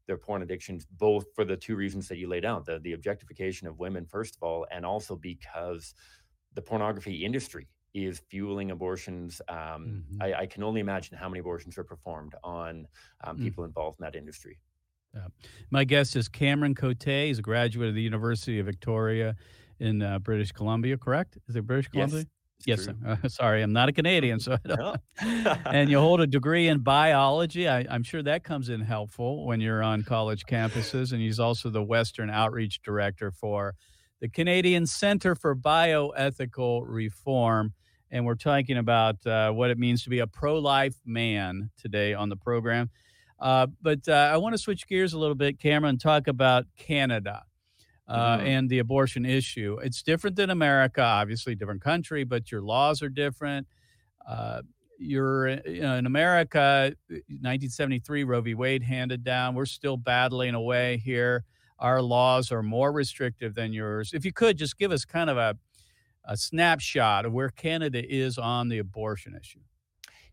their 0.05 0.17
porn 0.17 0.41
addictions, 0.43 0.85
both 0.85 1.25
for 1.33 1.45
the 1.45 1.57
two 1.57 1.75
reasons 1.75 2.07
that 2.09 2.17
you 2.17 2.27
laid 2.27 2.45
out 2.45 2.65
the, 2.65 2.79
the 2.79 2.93
objectification 2.93 3.67
of 3.67 3.79
women, 3.79 4.05
first 4.05 4.35
of 4.35 4.43
all, 4.43 4.67
and 4.69 4.85
also 4.85 5.15
because 5.15 5.95
the 6.53 6.61
pornography 6.61 7.25
industry 7.25 7.69
is 7.93 8.19
fueling 8.29 8.71
abortions. 8.71 9.41
Um, 9.47 10.03
Mhm. 10.11 10.21
I, 10.21 10.33
I 10.41 10.45
can 10.47 10.63
only 10.63 10.81
imagine 10.81 11.17
how 11.17 11.29
many 11.29 11.39
abortions 11.39 11.77
are 11.77 11.83
performed 11.83 12.35
on 12.43 12.87
um, 13.23 13.37
Mm. 13.37 13.43
people 13.43 13.63
involved 13.63 13.99
in 13.99 14.03
that 14.03 14.15
industry. 14.15 14.59
My 15.69 15.83
guest 15.83 16.15
is 16.15 16.27
Cameron 16.27 16.73
Cote. 16.75 17.03
He's 17.03 17.39
a 17.39 17.43
graduate 17.43 17.89
of 17.89 17.95
the 17.95 18.01
University 18.01 18.59
of 18.59 18.65
Victoria 18.65 19.35
in 19.83 20.01
uh, 20.01 20.17
British 20.19 20.51
Columbia, 20.51 20.97
correct? 20.97 21.37
Is 21.47 21.55
it 21.55 21.67
British 21.67 21.89
Columbia? 21.89 22.25
Yes. 22.65 22.85
true. 22.85 22.95
uh, 23.05 23.17
sorry, 23.27 23.61
I'm 23.61 23.73
not 23.73 23.89
a 23.89 23.91
Canadian, 23.91 24.39
so 24.39 24.53
I 24.53 24.67
don't. 24.67 24.79
No. 24.79 25.55
and 25.65 25.89
you 25.89 25.99
hold 25.99 26.21
a 26.21 26.27
degree 26.27 26.69
in 26.69 26.79
biology. 26.79 27.67
I, 27.67 27.85
I'm 27.89 28.03
sure 28.03 28.23
that 28.23 28.43
comes 28.45 28.69
in 28.69 28.79
helpful 28.81 29.45
when 29.45 29.59
you're 29.59 29.83
on 29.83 30.03
college 30.03 30.45
campuses. 30.45 31.11
And 31.11 31.21
he's 31.21 31.39
also 31.39 31.69
the 31.69 31.83
Western 31.83 32.29
Outreach 32.29 32.81
Director 32.81 33.31
for 33.31 33.75
the 34.21 34.29
Canadian 34.29 34.87
Center 34.87 35.35
for 35.35 35.53
Bioethical 35.55 36.83
Reform. 36.87 37.73
And 38.09 38.25
we're 38.25 38.35
talking 38.35 38.77
about 38.77 39.25
uh, 39.25 39.51
what 39.51 39.69
it 39.69 39.77
means 39.77 40.03
to 40.03 40.09
be 40.09 40.19
a 40.19 40.27
pro 40.27 40.59
life 40.59 40.95
man 41.05 41.71
today 41.77 42.13
on 42.13 42.29
the 42.29 42.37
program. 42.37 42.89
Uh, 43.39 43.67
but 43.81 44.07
uh, 44.07 44.29
I 44.31 44.37
want 44.37 44.53
to 44.53 44.57
switch 44.57 44.87
gears 44.87 45.11
a 45.11 45.19
little 45.19 45.35
bit, 45.35 45.59
Cameron, 45.59 45.89
and 45.89 45.99
talk 45.99 46.29
about 46.29 46.65
Canada 46.77 47.43
uh, 48.07 48.37
Mhm. 48.37 48.45
and 48.45 48.69
the 48.69 48.79
abortion 48.79 49.25
issue. 49.25 49.77
It's 49.83 50.03
different 50.03 50.35
than 50.35 50.49
America, 50.49 51.01
obviously, 51.01 51.55
different 51.55 51.81
country, 51.81 52.23
but 52.23 52.51
your 52.51 52.61
laws 52.61 53.01
are 53.01 53.09
different. 53.09 53.67
Uh, 54.27 54.61
you're 54.99 55.49
uh, 55.49 55.57
you 55.65 55.81
know, 55.81 55.95
in 55.95 56.05
America, 56.05 56.93
1973, 57.09 58.23
Roe 58.23 58.41
v. 58.41 58.53
Wade 58.55 58.83
handed 58.83 59.23
down. 59.23 59.55
We're 59.55 59.65
still 59.65 59.97
battling 59.97 60.53
away 60.55 60.97
here. 60.97 61.43
Our 61.79 62.01
laws 62.01 62.51
are 62.51 62.63
more 62.63 62.91
restrictive 62.91 63.55
than 63.55 63.73
yours. 63.73 64.13
If 64.13 64.23
you 64.25 64.31
could 64.31 64.57
just 64.57 64.77
give 64.77 64.91
us 64.91 65.03
kind 65.05 65.29
of 65.29 65.37
a, 65.37 65.57
a 66.25 66.37
snapshot 66.37 67.25
of 67.25 67.33
where 67.33 67.49
Canada 67.49 68.01
is 68.03 68.37
on 68.37 68.69
the 68.69 68.77
abortion 68.79 69.35
issue. 69.35 69.59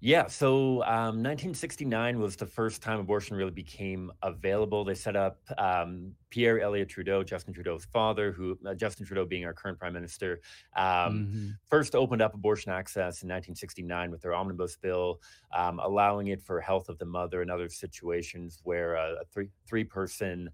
Yeah, 0.02 0.28
so 0.28 0.83
um, 0.85 1.23
1969 1.23 2.19
was 2.19 2.35
the 2.35 2.47
first 2.47 2.80
time 2.80 3.00
abortion 3.00 3.37
really 3.37 3.50
became 3.50 4.11
available. 4.23 4.83
They 4.83 4.95
set 4.95 5.14
up 5.14 5.42
um, 5.59 6.14
Pierre 6.30 6.59
Elliott 6.59 6.88
Trudeau, 6.88 7.23
Justin 7.23 7.52
Trudeau's 7.52 7.85
father, 7.85 8.33
who 8.33 8.59
uh, 8.66 8.75
Justin 8.75 9.04
Trudeau 9.04 9.26
being 9.26 9.45
our 9.45 9.52
current 9.52 9.78
prime 9.78 9.92
minister, 9.92 10.40
um, 10.75 11.28
Mhm. 11.28 11.59
first 11.69 11.95
opened 11.95 12.23
up 12.23 12.33
abortion 12.33 12.73
access 12.73 13.23
in 13.23 13.28
1969 13.28 14.11
with 14.11 14.23
their 14.23 14.33
omnibus 14.33 14.75
bill, 14.76 15.21
um, 15.54 15.78
allowing 15.80 16.28
it 16.28 16.40
for 16.42 16.62
health 16.62 16.88
of 16.88 16.97
the 16.97 17.04
mother 17.04 17.42
and 17.42 17.50
other 17.50 17.69
situations 17.69 18.61
where 18.64 18.95
a, 18.95 19.21
a 19.21 19.25
three 19.26 19.50
three 19.66 19.84
person 19.84 20.49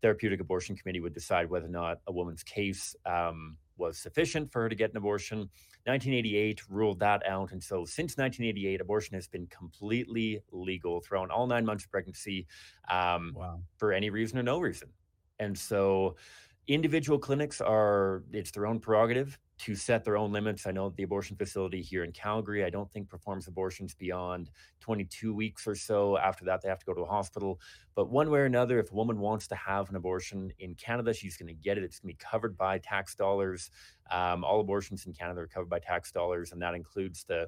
therapeutic 0.00 0.38
abortion 0.40 0.76
committee 0.76 1.00
would 1.00 1.12
decide 1.12 1.50
whether 1.50 1.66
or 1.66 1.70
not 1.70 2.00
a 2.06 2.12
woman's 2.12 2.44
case 2.44 2.94
um, 3.04 3.56
was 3.82 3.98
sufficient 3.98 4.50
for 4.52 4.62
her 4.62 4.68
to 4.68 4.74
get 4.74 4.90
an 4.92 4.96
abortion. 4.96 5.38
1988 5.84 6.62
ruled 6.70 6.98
that 7.00 7.20
out. 7.26 7.52
And 7.52 7.62
so 7.62 7.84
since 7.84 8.16
1988, 8.16 8.80
abortion 8.80 9.14
has 9.14 9.26
been 9.26 9.46
completely 9.48 10.40
legal 10.52 11.00
throughout 11.00 11.30
all 11.30 11.46
nine 11.46 11.64
months 11.66 11.84
of 11.84 11.90
pregnancy 11.90 12.46
um, 12.90 13.32
Wow. 13.34 13.60
for 13.76 13.92
any 13.92 14.08
reason 14.10 14.38
or 14.38 14.42
no 14.44 14.58
reason. 14.60 14.88
And 15.40 15.58
so 15.58 16.16
individual 16.68 17.18
clinics 17.18 17.60
are, 17.60 18.22
it's 18.32 18.52
their 18.52 18.66
own 18.66 18.78
prerogative 18.78 19.38
to 19.62 19.76
set 19.76 20.02
their 20.02 20.16
own 20.16 20.32
limits. 20.32 20.66
I 20.66 20.72
know 20.72 20.90
the 20.90 21.04
abortion 21.04 21.36
facility 21.36 21.82
here 21.82 22.02
in 22.02 22.10
Calgary, 22.10 22.64
I 22.64 22.70
don't 22.70 22.90
think 22.90 23.08
performs 23.08 23.46
abortions 23.46 23.94
beyond 23.94 24.50
22 24.80 25.32
weeks 25.32 25.68
or 25.68 25.76
so. 25.76 26.18
After 26.18 26.44
that, 26.46 26.62
they 26.62 26.68
have 26.68 26.80
to 26.80 26.86
go 26.86 26.94
to 26.94 27.02
a 27.02 27.06
hospital. 27.06 27.60
But 27.94 28.10
one 28.10 28.28
way 28.28 28.40
or 28.40 28.44
another, 28.44 28.80
if 28.80 28.90
a 28.90 28.94
woman 28.94 29.20
wants 29.20 29.46
to 29.48 29.54
have 29.54 29.88
an 29.88 29.94
abortion 29.94 30.52
in 30.58 30.74
Canada, 30.74 31.14
she's 31.14 31.36
going 31.36 31.46
to 31.46 31.54
get 31.54 31.78
it. 31.78 31.84
It's 31.84 32.00
going 32.00 32.12
to 32.12 32.18
be 32.18 32.24
covered 32.28 32.58
by 32.58 32.78
tax 32.78 33.14
dollars. 33.14 33.70
Um, 34.10 34.42
all 34.42 34.60
abortions 34.60 35.06
in 35.06 35.12
Canada 35.12 35.42
are 35.42 35.46
covered 35.46 35.70
by 35.70 35.78
tax 35.78 36.10
dollars, 36.10 36.50
and 36.50 36.60
that 36.60 36.74
includes 36.74 37.22
the 37.22 37.46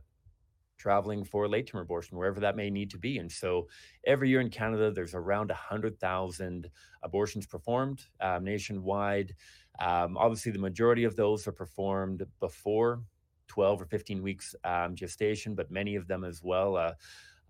traveling 0.79 1.25
for 1.25 1.49
late 1.49 1.67
term 1.67 1.81
abortion, 1.81 2.17
wherever 2.17 2.41
that 2.41 2.57
may 2.57 2.71
need 2.71 2.91
to 2.91 2.99
be. 2.99 3.19
And 3.19 3.31
so 3.31 3.69
every 4.07 4.29
year 4.29 4.41
in 4.41 4.51
Canada, 4.51 4.91
there's 4.91 5.15
around 5.15 5.49
100,000 5.49 6.71
abortions 7.03 7.47
performed 7.47 8.05
um, 8.21 8.45
nationwide. 8.45 9.35
Um, 9.79 10.17
obviously, 10.17 10.53
the 10.53 10.59
majority 10.59 11.05
of 11.05 11.17
those 11.17 11.47
are 11.47 11.53
performed 11.53 12.25
before 12.41 13.03
12 13.49 13.83
or 13.83 13.87
15 13.87 14.23
weeks 14.23 14.55
um, 14.65 14.95
gestation, 14.95 15.55
but 15.55 15.71
many 15.71 15.97
of 15.97 16.07
them 16.07 16.25
as 16.25 16.43
well. 16.43 16.77
Uh, 16.77 16.93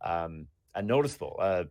um, 0.03 0.47
a 0.75 0.83
noticeable, 0.83 1.37
uh, 1.39 1.65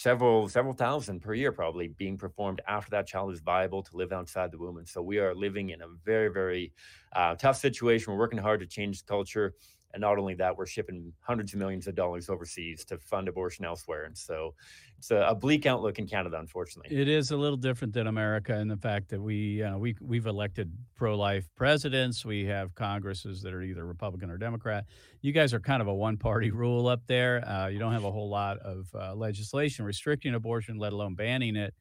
several 0.00 0.48
several 0.48 0.72
thousand 0.72 1.20
per 1.20 1.34
year 1.34 1.52
probably 1.52 1.88
being 1.88 2.16
performed 2.16 2.62
after 2.66 2.90
that 2.90 3.06
child 3.06 3.32
is 3.32 3.40
viable 3.40 3.82
to 3.82 3.96
live 3.96 4.12
outside 4.12 4.50
the 4.50 4.56
womb 4.56 4.78
and 4.78 4.88
so 4.88 5.02
we 5.02 5.18
are 5.18 5.34
living 5.34 5.70
in 5.70 5.82
a 5.82 5.86
very 6.04 6.28
very 6.28 6.72
uh, 7.14 7.34
tough 7.34 7.56
situation 7.56 8.10
we're 8.10 8.18
working 8.18 8.38
hard 8.38 8.60
to 8.60 8.66
change 8.66 9.02
the 9.02 9.06
culture 9.06 9.54
and 9.92 10.00
not 10.00 10.18
only 10.18 10.34
that 10.34 10.56
we're 10.56 10.66
shipping 10.66 11.12
hundreds 11.20 11.52
of 11.52 11.58
millions 11.58 11.86
of 11.86 11.94
dollars 11.94 12.28
overseas 12.28 12.84
to 12.84 12.96
fund 12.98 13.28
abortion 13.28 13.64
elsewhere 13.64 14.04
and 14.04 14.16
so 14.16 14.54
it's 14.98 15.10
a, 15.10 15.16
a 15.28 15.34
bleak 15.34 15.66
outlook 15.66 15.98
in 15.98 16.06
canada 16.06 16.38
unfortunately 16.38 16.96
It 16.96 17.08
is 17.08 17.30
a 17.30 17.36
little 17.36 17.56
different 17.56 17.92
than 17.94 18.06
America 18.06 18.54
in 18.58 18.68
the 18.68 18.76
fact 18.76 19.08
that 19.08 19.20
we 19.20 19.62
uh, 19.62 19.76
we 19.78 19.96
we've 20.00 20.26
elected 20.26 20.72
pro-life 20.96 21.48
presidents. 21.56 22.24
We 22.24 22.44
have 22.46 22.74
Congresses 22.74 23.40
that 23.42 23.52
are 23.54 23.62
either 23.62 23.84
Republican 23.86 24.30
or 24.30 24.36
Democrat. 24.36 24.84
You 25.22 25.32
guys 25.32 25.54
are 25.54 25.60
kind 25.60 25.80
of 25.80 25.88
a 25.88 25.94
one-party 25.94 26.50
rule 26.62 26.86
up 26.88 27.02
there. 27.06 27.46
Uh, 27.48 27.68
you 27.68 27.78
don't 27.78 27.92
have 27.92 28.04
a 28.04 28.10
whole 28.12 28.28
lot 28.28 28.58
of 28.58 28.88
uh, 28.94 29.14
legislation 29.14 29.84
restricting 29.84 30.34
abortion, 30.34 30.78
let 30.78 30.92
alone 30.92 31.14
banning 31.14 31.56
it. 31.56 31.74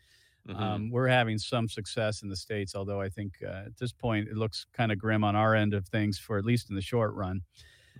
Mhm. 0.48 0.60
Um, 0.60 0.89
we're 0.89 1.08
having 1.08 1.38
some 1.38 1.67
success 1.67 2.22
in 2.24 2.30
the 2.30 2.36
states, 2.36 2.74
although 2.74 3.02
I 3.02 3.10
think 3.10 3.34
uh, 3.43 3.63
at 3.67 3.78
this 3.78 3.91
point 3.91 4.30
it 4.30 4.38
looks 4.38 4.65
kind 4.74 4.91
of 4.91 4.98
grim 4.98 5.24
on 5.24 5.36
our 5.36 5.54
end 5.54 5.74
of 5.74 5.86
things 5.88 6.17
for 6.17 6.38
at 6.38 6.45
least 6.45 6.69
in 6.69 6.76
the 6.76 6.82
short 6.82 7.13
run. 7.13 7.41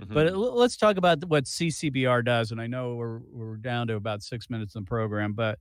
But 0.08 0.28
Mhm. 0.28 0.32
l- 0.32 0.56
let's 0.56 0.78
talk 0.78 0.98
about 0.98 1.26
what 1.26 1.46
CCBR 1.48 2.24
does. 2.24 2.52
And 2.52 2.62
I 2.62 2.68
know 2.68 2.96
we're 2.96 3.20
we're 3.20 3.58
down 3.58 3.88
to 3.88 3.96
about 3.96 4.24
six 4.24 4.50
minutes 4.50 4.76
in 4.76 4.84
the 4.84 4.88
program, 4.88 5.34
but 5.34 5.60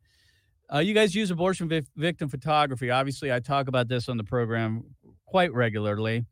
uh, 0.73 0.79
you 0.79 0.95
guys 0.95 1.15
use 1.15 1.31
abortion 1.31 1.69
vic- 1.69 1.87
victim 1.97 2.29
photography. 2.29 2.91
Obviously, 2.91 3.33
I 3.33 3.41
talk 3.41 3.69
about 3.69 3.89
this 3.89 4.09
on 4.09 4.17
the 4.17 4.25
program 4.25 4.85
quite 5.27 5.53
regularly. 5.53 6.27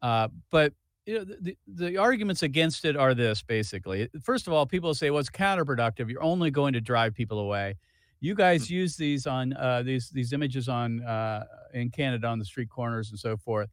Uh, 0.00 0.28
but 0.50 0.72
you 1.06 1.18
know, 1.18 1.24
the, 1.40 1.56
the, 1.66 1.96
arguments 1.98 2.42
against 2.42 2.84
it 2.86 2.96
are 2.96 3.14
this 3.14 3.42
basically. 3.42 4.08
First 4.22 4.46
of 4.46 4.52
all, 4.54 4.64
people 4.64 4.94
say, 4.94 5.10
well, 5.10 5.20
it's 5.20 5.28
counterproductive. 5.28 6.08
You're 6.10 6.22
only 6.22 6.50
going 6.50 6.72
to 6.72 6.80
drive 6.80 7.14
people 7.14 7.40
away. 7.40 7.76
You 8.20 8.34
guys 8.34 8.70
use 8.70 8.96
these 8.96 9.26
on 9.26 9.52
uh, 9.52 9.82
these 9.82 10.08
these 10.10 10.32
images 10.32 10.66
on 10.68 11.02
uh, 11.02 11.44
in 11.74 11.90
Canada 11.90 12.26
on 12.26 12.38
the 12.38 12.44
street 12.44 12.70
corners 12.70 13.10
and 13.10 13.18
so 13.18 13.36
forth. 13.36 13.68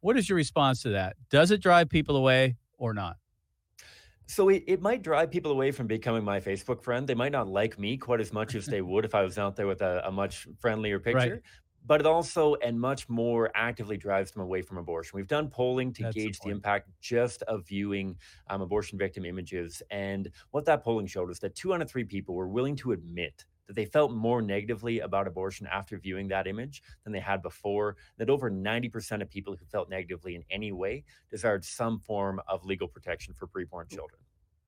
What 0.00 0.18
is 0.18 0.28
your 0.28 0.36
response 0.36 0.82
to 0.82 0.90
that? 0.90 1.16
Does 1.30 1.50
it 1.50 1.62
drive 1.62 1.88
people 1.88 2.16
away 2.16 2.56
or 2.78 2.94
not? 2.94 3.16
So 4.26 4.48
it, 4.48 4.64
it 4.66 4.80
might 4.80 5.02
drive 5.02 5.30
people 5.30 5.52
away 5.52 5.70
from 5.70 5.86
becoming 5.86 6.24
my 6.24 6.40
Facebook 6.40 6.82
friend. 6.82 7.06
They 7.06 7.14
might 7.14 7.32
not 7.32 7.48
like 7.48 7.78
me 7.78 7.96
quite 7.96 8.20
as 8.20 8.32
much 8.32 8.54
as 8.54 8.66
they 8.66 8.80
would 8.80 9.04
if 9.04 9.14
I 9.14 9.22
was 9.22 9.38
out 9.38 9.54
there 9.54 9.66
with 9.66 9.82
a, 9.82 10.02
a 10.06 10.10
much 10.10 10.48
friendlier 10.60 10.98
picture. 10.98 11.42
But 11.86 12.00
it 12.00 12.06
also 12.06 12.54
and 12.56 12.80
much 12.80 13.06
more 13.10 13.50
actively 13.54 13.98
drives 13.98 14.30
them 14.30 14.40
away 14.40 14.62
from 14.62 14.78
abortion. 14.78 15.16
We've 15.16 15.28
done 15.28 15.50
polling 15.50 15.92
to 15.94 16.04
That's 16.04 16.14
gauge 16.14 16.38
the 16.40 16.48
impact 16.48 16.88
just 17.02 17.42
of 17.42 17.66
viewing 17.68 18.16
um, 18.48 18.62
abortion 18.62 18.98
victim 18.98 19.26
images. 19.26 19.82
And 19.90 20.30
what 20.52 20.64
that 20.64 20.82
polling 20.82 21.06
showed 21.06 21.30
is 21.30 21.38
that 21.40 21.54
two 21.54 21.74
out 21.74 21.82
of 21.82 21.90
three 21.90 22.04
people 22.04 22.34
were 22.34 22.48
willing 22.48 22.76
to 22.76 22.92
admit 22.92 23.44
that 23.66 23.74
they 23.76 23.84
felt 23.84 24.12
more 24.12 24.42
negatively 24.42 25.00
about 25.00 25.26
abortion 25.26 25.66
after 25.66 25.98
viewing 25.98 26.28
that 26.28 26.46
image 26.46 26.82
than 27.04 27.12
they 27.12 27.20
had 27.20 27.42
before. 27.42 27.96
That 28.18 28.30
over 28.30 28.50
90% 28.50 29.22
of 29.22 29.30
people 29.30 29.56
who 29.56 29.64
felt 29.66 29.88
negatively 29.88 30.34
in 30.34 30.44
any 30.50 30.72
way 30.72 31.04
desired 31.30 31.64
some 31.64 31.98
form 31.98 32.40
of 32.48 32.64
legal 32.64 32.88
protection 32.88 33.34
for 33.34 33.46
preborn 33.46 33.88
children. 33.88 34.20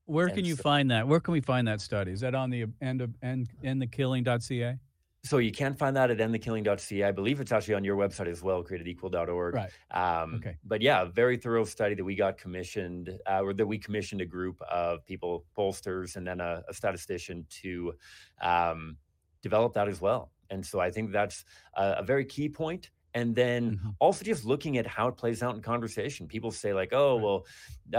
Where 0.05 0.27
And 0.27 0.35
can 0.35 0.45
you 0.45 0.55
so- 0.55 0.63
find 0.63 0.89
that? 0.91 1.07
Where 1.07 1.19
can 1.19 1.33
we 1.33 1.41
find 1.41 1.67
that 1.67 1.81
study? 1.81 2.11
Is 2.11 2.21
that 2.21 2.33
on 2.33 2.49
the 2.49 2.63
uh, 2.63 2.67
end 2.81 3.01
of 3.01 3.13
end 3.21 3.49
endthekilling.ca? 3.63 4.79
So 5.27 5.39
you 5.39 5.51
can 5.51 5.73
find 5.73 5.95
that 5.97 6.09
at 6.09 6.17
endthekilling.ca. 6.19 7.03
I 7.03 7.11
believe 7.11 7.41
it's 7.41 7.51
actually 7.51 7.73
on 7.73 7.83
your 7.83 7.97
website 7.97 8.27
as 8.27 8.41
well, 8.41 8.63
createdequal.org. 8.63 9.55
Right. 9.55 9.71
Um, 9.91 10.35
Okay. 10.35 10.55
But 10.63 10.81
yeah, 10.81 11.01
a 11.01 11.05
very 11.05 11.37
thorough 11.37 11.65
study 11.65 11.95
that 11.95 12.03
we 12.03 12.15
got 12.15 12.37
commissioned, 12.37 13.19
uh, 13.29 13.41
or 13.41 13.53
that 13.53 13.65
we 13.65 13.77
commissioned 13.77 14.21
a 14.21 14.25
group 14.25 14.61
of 14.61 15.05
people, 15.05 15.45
pollsters, 15.57 16.15
and 16.15 16.25
then 16.25 16.39
a, 16.39 16.63
a 16.69 16.73
statistician 16.73 17.45
to 17.61 17.93
um, 18.41 18.97
develop 19.41 19.73
that 19.73 19.87
as 19.87 19.99
well. 19.99 20.31
And 20.49 20.65
so 20.65 20.79
I 20.79 20.89
think 20.91 21.11
that's 21.11 21.43
a, 21.75 21.97
a 21.99 22.03
very 22.03 22.23
key 22.25 22.47
point. 22.47 22.89
And 23.17 23.35
then 23.35 23.75
Mhm. 23.75 23.97
also 23.99 24.23
just 24.23 24.45
looking 24.45 24.77
at 24.77 24.85
how 24.85 25.07
it 25.07 25.17
plays 25.17 25.41
out 25.43 25.55
in 25.55 25.61
conversation. 25.61 26.27
People 26.27 26.51
say 26.51 26.73
like, 26.73 26.91
"Oh, 26.93 27.17
well, 27.17 27.39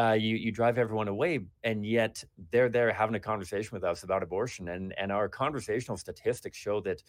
uh, 0.03 0.13
you 0.13 0.37
you 0.37 0.53
drive 0.53 0.79
everyone 0.79 1.09
away," 1.09 1.41
and 1.65 1.85
yet 1.85 2.23
they're 2.53 2.69
there 2.69 2.93
having 2.93 3.17
a 3.17 3.21
conversation 3.21 3.75
with 3.77 3.85
us 3.85 4.03
about 4.05 4.23
abortion. 4.23 4.69
And 4.69 4.95
and 4.99 5.11
our 5.13 5.29
conversational 5.29 5.97
statistics 5.97 6.59
show 6.59 6.81
that 6.83 7.03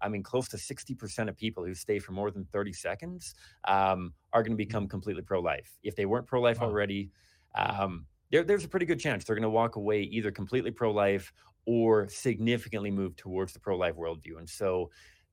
I 0.00 0.08
mean, 0.08 0.22
close 0.22 0.48
to 0.48 0.58
60% 0.58 1.28
of 1.28 1.36
people 1.36 1.64
who 1.64 1.74
stay 1.74 1.98
for 2.00 2.12
more 2.12 2.30
than 2.30 2.44
30 2.44 2.72
seconds 2.72 3.34
um, 3.64 4.14
are 4.32 4.42
going 4.42 4.52
to 4.52 4.56
become 4.56 4.88
completely 4.88 5.22
pro 5.22 5.40
life. 5.40 5.78
If 5.82 5.94
they 5.96 6.06
weren't 6.06 6.26
pro 6.26 6.40
life 6.40 6.60
Wow. 6.60 6.62
already, 6.62 7.12
um, 7.54 8.06
there, 8.30 8.42
there's 8.42 8.64
a 8.64 8.68
pretty 8.68 8.86
good 8.86 8.98
chance 8.98 9.24
they're 9.24 9.36
going 9.36 9.42
to 9.44 9.50
walk 9.50 9.76
away 9.76 10.02
either 10.02 10.32
completely 10.32 10.72
pro 10.72 10.90
life 10.90 11.32
or 11.66 12.08
significantly 12.08 12.90
move 12.90 13.14
towards 13.14 13.52
the 13.52 13.60
pro 13.60 13.76
life 13.76 13.94
worldview. 13.94 14.38
And 14.38 14.48
so 14.50 14.90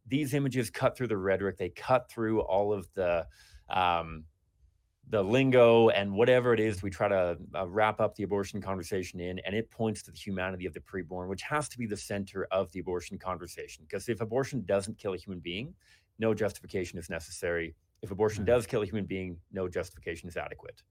these 0.09 0.33
images 0.33 0.69
cut 0.69 0.97
through 0.97 1.07
the 1.07 1.17
rhetoric, 1.17 1.57
they 1.57 1.69
cut 1.69 2.09
through 2.09 2.41
all 2.41 2.73
of 2.73 2.87
the. 2.93 3.27
Um, 3.69 4.25
the 5.11 5.23
lingo 5.23 5.89
and 5.89 6.13
whatever 6.13 6.53
it 6.53 6.59
is 6.59 6.83
we 6.83 6.89
try 6.91 7.07
to 7.07 7.35
uh, 7.55 7.67
wrap 7.67 7.99
up 7.99 8.13
the 8.13 8.21
abortion 8.21 8.61
conversation 8.61 9.19
in 9.19 9.39
and 9.39 9.55
it 9.55 9.67
points 9.71 10.03
to 10.03 10.11
the 10.11 10.17
humanity 10.17 10.67
of 10.67 10.73
the 10.73 10.79
preborn 10.81 11.27
which 11.27 11.41
has 11.41 11.67
to 11.67 11.79
be 11.79 11.87
the 11.87 11.97
center 11.97 12.45
of 12.51 12.71
the 12.73 12.79
abortion 12.79 13.17
conversation 13.17 13.83
because 13.87 14.07
if 14.07 14.21
abortion 14.21 14.63
doesn't 14.65 14.99
kill 14.99 15.15
a 15.15 15.17
human 15.17 15.39
being 15.39 15.73
no 16.19 16.35
justification 16.35 16.99
is 16.99 17.09
necessary 17.09 17.73
if 18.03 18.11
abortion 18.11 18.43
Right. 18.43 18.53
does 18.53 18.67
kill 18.67 18.83
a 18.83 18.85
human 18.85 19.05
being 19.05 19.39
no 19.51 19.67
justification 19.67 20.29
is 20.29 20.37
adequate 20.37 20.83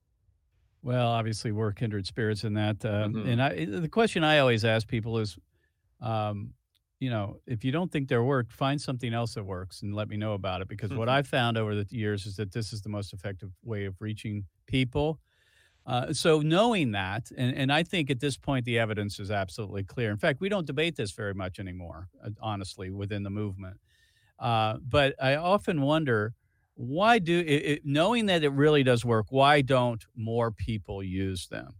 Well, 0.81 1.07
obviously, 1.07 1.53
we're 1.53 1.71
kindred 1.71 2.05
spirits 2.05 2.43
in 2.43 2.53
that. 2.55 2.83
Um, 2.83 3.13
Mhm. 3.13 3.27
And 3.27 3.41
I, 3.41 3.65
the 3.65 3.87
question 3.87 4.25
I 4.25 4.39
always 4.39 4.65
ask 4.65 4.85
people 4.85 5.17
is, 5.19 5.37
um, 6.01 6.53
you 6.99 7.09
know, 7.09 7.39
if 7.47 7.63
you 7.63 7.71
don't 7.71 7.91
think 7.91 8.09
they're 8.09 8.23
work, 8.23 8.51
find 8.51 8.81
something 8.81 9.13
else 9.13 9.35
that 9.35 9.43
works 9.45 9.81
and 9.81 9.95
let 9.95 10.09
me 10.09 10.17
know 10.17 10.33
about 10.33 10.61
it. 10.61 10.67
Because 10.67 10.93
what 10.93 11.07
Mhm. 11.07 11.09
I've 11.09 11.27
found 11.27 11.57
over 11.57 11.75
the 11.75 11.87
years 11.95 12.25
is 12.25 12.35
that 12.37 12.51
this 12.51 12.73
is 12.73 12.81
the 12.81 12.89
most 12.89 13.13
effective 13.13 13.51
way 13.63 13.85
of 13.85 14.01
reaching 14.01 14.45
people. 14.67 15.19
Uh, 15.85 16.13
so 16.13 16.41
knowing 16.41 16.91
that, 16.91 17.31
and, 17.37 17.55
and 17.55 17.71
I 17.73 17.83
think 17.83 18.09
at 18.11 18.19
this 18.19 18.37
point 18.37 18.65
the 18.65 18.79
evidence 18.79 19.19
is 19.19 19.31
absolutely 19.31 19.83
clear. 19.83 20.11
In 20.11 20.17
fact, 20.17 20.41
we 20.41 20.49
don't 20.49 20.67
debate 20.67 20.95
this 20.97 21.11
very 21.11 21.33
much 21.33 21.59
anymore, 21.59 22.09
uh, 22.23 22.29
honestly, 22.41 22.91
within 22.91 23.23
the 23.23 23.29
movement. 23.31 23.79
Uh, 24.39 24.77
but 24.81 25.15
I 25.21 25.35
often 25.35 25.81
wonder 25.81 26.35
why 26.75 27.19
do 27.19 27.39
it, 27.39 27.45
it, 27.45 27.81
knowing 27.85 28.27
that 28.27 28.43
it 28.43 28.49
really 28.51 28.83
does 28.83 29.05
work, 29.05 29.27
why 29.31 29.61
don't 29.61 30.05
more 30.15 30.51
people 30.51 31.03
use 31.03 31.47
them? 31.49 31.75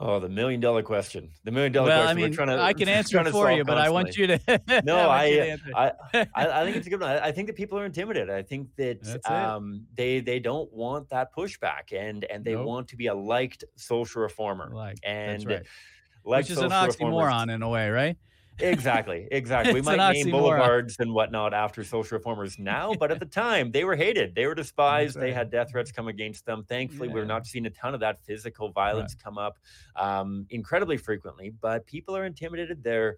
Oh 0.00 0.18
the 0.18 0.28
million 0.28 0.60
dollar 0.60 0.82
question 0.82 1.30
the 1.44 1.50
million 1.50 1.72
dollar 1.72 1.88
well, 1.88 2.00
I 2.00 2.04
question 2.04 2.16
mean, 2.16 2.30
we're 2.30 2.34
trying 2.34 2.48
to 2.48 2.60
I 2.60 2.72
can 2.72 2.88
answer 2.88 3.20
it 3.20 3.30
for 3.30 3.52
you, 3.52 3.64
but 3.64 3.78
I 3.78 3.90
want 3.90 4.16
you 4.16 4.26
to. 4.26 4.82
no, 4.84 4.96
I, 4.96 5.24
you 5.26 5.36
to 5.36 5.50
answer. 5.50 5.70
I, 5.76 5.92
I, 6.34 6.60
I 6.60 6.64
think 6.64 6.76
it's 6.76 6.86
a 6.86 6.90
good 6.90 7.00
one. 7.00 7.10
I 7.10 7.26
I 7.26 7.32
think 7.32 7.46
that 7.46 7.56
people 7.56 7.78
are 7.78 7.84
intimidated. 7.84 8.30
I 8.30 8.42
think 8.42 8.68
that 8.76 9.20
um, 9.30 9.86
they 9.94 10.20
they 10.20 10.40
don't 10.40 10.72
want 10.72 11.08
that 11.10 11.34
pushback, 11.34 11.92
and 11.92 12.24
and 12.24 12.44
they 12.44 12.54
Nope. 12.54 12.66
want 12.66 12.88
to 12.88 12.96
be 12.96 13.06
a 13.06 13.14
liked 13.14 13.64
social 13.76 14.22
reformer. 14.22 14.70
like 14.74 14.98
and 15.04 15.42
that's 15.42 15.46
right. 15.46 15.66
Which 16.22 16.50
is 16.50 16.58
an 16.58 16.70
social 16.70 16.86
reformers- 16.86 17.32
oxymoron 17.32 17.54
in 17.54 17.62
a 17.62 17.68
way, 17.68 17.88
right? 17.90 18.16
Exactly, 18.62 19.28
exactly. 19.30 19.74
we 19.74 19.82
might 19.82 20.12
name 20.12 20.30
boulevards 20.30 20.96
and 20.98 21.12
whatnot 21.12 21.54
after 21.54 21.84
social 21.84 22.18
reformers 22.18 22.58
now, 22.58 22.94
but 22.94 23.10
at 23.10 23.18
the 23.20 23.26
time 23.26 23.70
they 23.70 23.84
were 23.84 23.96
hated. 23.96 24.34
They 24.34 24.46
were 24.46 24.54
despised. 24.54 25.18
They 25.18 25.32
had 25.32 25.50
death 25.50 25.70
threats 25.70 25.92
come 25.92 26.08
against 26.08 26.46
them. 26.46 26.64
Thankfully, 26.64 27.08
we're 27.08 27.24
not 27.24 27.46
seeing 27.46 27.66
a 27.66 27.70
ton 27.70 27.94
of 27.94 28.00
that 28.00 28.20
physical 28.24 28.70
violence 28.70 29.14
come 29.14 29.38
up 29.38 29.58
um, 29.96 30.46
incredibly 30.50 30.96
frequently. 30.96 31.50
But 31.50 31.86
people 31.86 32.16
are 32.16 32.24
intimidated. 32.24 32.82
They're 32.82 33.16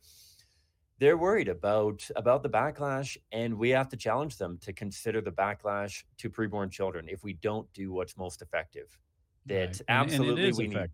they're 0.99 1.17
worried 1.17 1.49
about 1.49 2.09
about 2.15 2.43
the 2.43 2.49
backlash, 2.49 3.17
and 3.33 3.59
we 3.59 3.71
have 3.71 3.89
to 3.89 3.97
challenge 3.97 4.37
them 4.39 4.59
to 4.63 4.73
consider 4.73 5.21
the 5.21 5.33
backlash 5.33 6.05
to 6.19 6.31
preborn 6.31 6.71
children 6.71 7.09
if 7.09 7.25
we 7.25 7.33
don't 7.33 7.71
do 7.73 7.93
what's 7.93 8.17
most 8.17 8.41
effective. 8.41 8.87
That 9.47 9.55
Right. 9.55 9.67
And- 9.67 9.81
and 9.89 10.13
absolutely 10.13 10.49
is 10.49 10.59
we 10.59 10.69
need. 10.69 10.91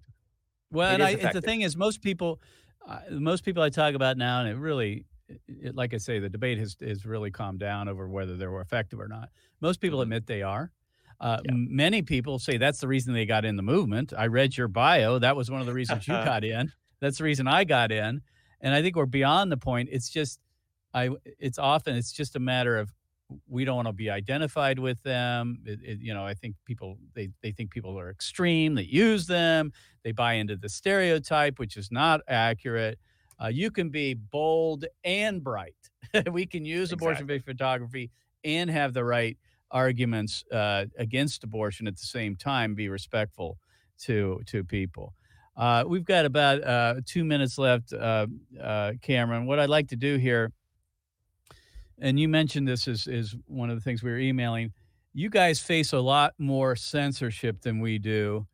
Well, 0.70 0.94
and 0.94 1.02
I, 1.02 1.32
the 1.32 1.40
thing 1.40 1.62
is, 1.62 1.76
most 1.76 2.02
people, 2.02 2.40
uh, 2.86 3.00
most 3.10 3.44
people 3.44 3.62
I 3.62 3.70
talk 3.70 3.94
about 3.94 4.16
now, 4.16 4.40
and 4.40 4.48
it 4.48 4.56
really, 4.56 5.04
it, 5.46 5.74
like 5.74 5.94
I 5.94 5.98
say, 5.98 6.18
the 6.18 6.28
debate 6.28 6.58
has 6.58 6.76
has 6.80 7.04
really 7.04 7.30
calmed 7.30 7.58
down 7.60 7.88
over 7.88 8.08
whether 8.08 8.36
they 8.36 8.46
were 8.46 8.60
effective 8.60 9.00
or 9.00 9.08
not. 9.08 9.30
Most 9.60 9.80
people 9.80 9.98
Mhm. 9.98 10.02
admit 10.04 10.26
they 10.26 10.42
are. 10.42 10.70
Uh, 11.20 11.40
Yeah. 11.44 11.52
Many 11.54 12.02
people 12.02 12.38
say 12.38 12.56
that's 12.58 12.80
the 12.80 12.88
reason 12.88 13.12
they 13.12 13.26
got 13.26 13.44
in 13.44 13.56
the 13.56 13.62
movement. 13.62 14.12
I 14.16 14.26
read 14.28 14.56
your 14.56 14.68
bio. 14.68 15.18
That 15.18 15.36
was 15.36 15.50
one 15.50 15.60
of 15.60 15.66
the 15.66 15.74
reasons 15.74 16.06
you 16.06 16.14
got 16.24 16.44
in. 16.44 16.72
That's 17.00 17.18
the 17.18 17.24
reason 17.24 17.46
I 17.48 17.64
got 17.64 17.90
in. 17.92 18.22
And 18.60 18.74
I 18.74 18.82
think 18.82 18.96
we're 18.96 19.06
beyond 19.06 19.50
the 19.52 19.56
point. 19.56 19.88
It's 19.92 20.08
just, 20.08 20.40
I. 20.94 21.10
It's 21.38 21.58
often 21.58 21.96
it's 21.96 22.12
just 22.12 22.36
a 22.36 22.40
matter 22.40 22.76
of 22.78 22.92
we 23.46 23.64
don't 23.64 23.76
want 23.76 23.88
to 23.88 23.92
be 23.92 24.10
identified 24.10 24.78
with 24.78 25.02
them. 25.02 25.58
It, 25.64 25.80
it, 25.82 25.98
you 26.00 26.14
know, 26.14 26.24
I 26.24 26.34
think 26.34 26.56
people 26.64 26.98
they 27.14 27.28
they 27.42 27.52
think 27.52 27.70
people 27.70 27.98
are 27.98 28.10
extreme. 28.10 28.74
They 28.74 28.82
use 28.82 29.26
them. 29.26 29.72
They 30.02 30.12
buy 30.12 30.34
into 30.34 30.56
the 30.56 30.68
stereotype, 30.68 31.58
which 31.58 31.76
is 31.76 31.90
not 31.90 32.20
accurate. 32.28 32.98
Uh, 33.42 33.48
you 33.48 33.70
can 33.70 33.90
be 33.90 34.14
bold 34.14 34.84
and 35.04 35.42
bright. 35.42 35.74
we 36.32 36.46
can 36.46 36.64
use 36.64 36.92
abortion-based 36.92 37.44
photography 37.44 38.10
and 38.44 38.70
have 38.70 38.94
the 38.94 39.04
right 39.04 39.36
arguments 39.70 40.44
uh, 40.50 40.86
against 40.98 41.44
abortion 41.44 41.86
at 41.86 41.96
the 41.96 42.06
same 42.06 42.34
time. 42.34 42.74
Be 42.74 42.88
respectful 42.88 43.58
to 44.00 44.40
to 44.46 44.64
people. 44.64 45.14
Uh, 45.56 45.84
we've 45.86 46.04
got 46.04 46.24
about 46.24 46.62
uh, 46.62 46.94
two 47.04 47.24
minutes 47.24 47.58
left, 47.58 47.92
uh, 47.92 48.26
uh, 48.62 48.92
Cameron. 49.02 49.44
What 49.46 49.58
I'd 49.58 49.68
like 49.68 49.88
to 49.88 49.96
do 49.96 50.16
here 50.16 50.52
and 52.00 52.18
you 52.18 52.28
mentioned 52.28 52.66
this 52.68 52.86
is 52.88 53.06
is 53.06 53.36
one 53.46 53.70
of 53.70 53.76
the 53.76 53.82
things 53.82 54.02
we 54.02 54.10
were 54.10 54.18
emailing. 54.18 54.72
You 55.14 55.30
guys 55.30 55.60
face 55.60 55.92
a 55.92 56.00
lot 56.00 56.34
more 56.38 56.76
censorship 56.76 57.62
than 57.62 57.80
we 57.80 57.98
do. 57.98 58.46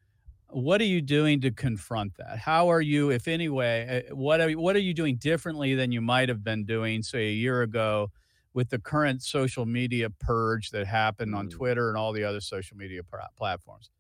What 0.49 0.81
are 0.81 0.85
you 0.87 1.03
doing 1.03 1.41
to 1.41 1.51
confront 1.51 2.17
that? 2.17 2.39
How 2.39 2.69
are 2.71 2.81
you, 2.81 3.11
if 3.11 3.27
any 3.27 3.49
way, 3.49 4.05
uh, 4.09 4.15
what 4.15 4.41
are 4.41 4.51
what 4.53 4.77
are 4.77 4.81
you 4.81 4.95
doing 4.95 5.17
differently 5.17 5.75
than 5.75 5.91
you 5.93 6.01
might 6.01 6.29
have 6.29 6.45
been 6.45 6.65
doing, 6.65 7.03
say, 7.03 7.29
a 7.29 7.33
year 7.33 7.63
ago, 7.63 8.11
with 8.53 8.71
the 8.71 8.79
current 8.79 9.23
social 9.23 9.67
media 9.67 10.11
purge 10.11 10.71
that 10.71 10.87
happened 10.87 11.35
on 11.35 11.49
Mm. 11.49 11.51
Twitter 11.51 11.89
and 11.89 11.99
all 11.99 12.13
the 12.13 12.23
other 12.23 12.41
social 12.41 12.77
media 12.77 13.03
pla- 13.03 13.27
platforms? 13.37 13.91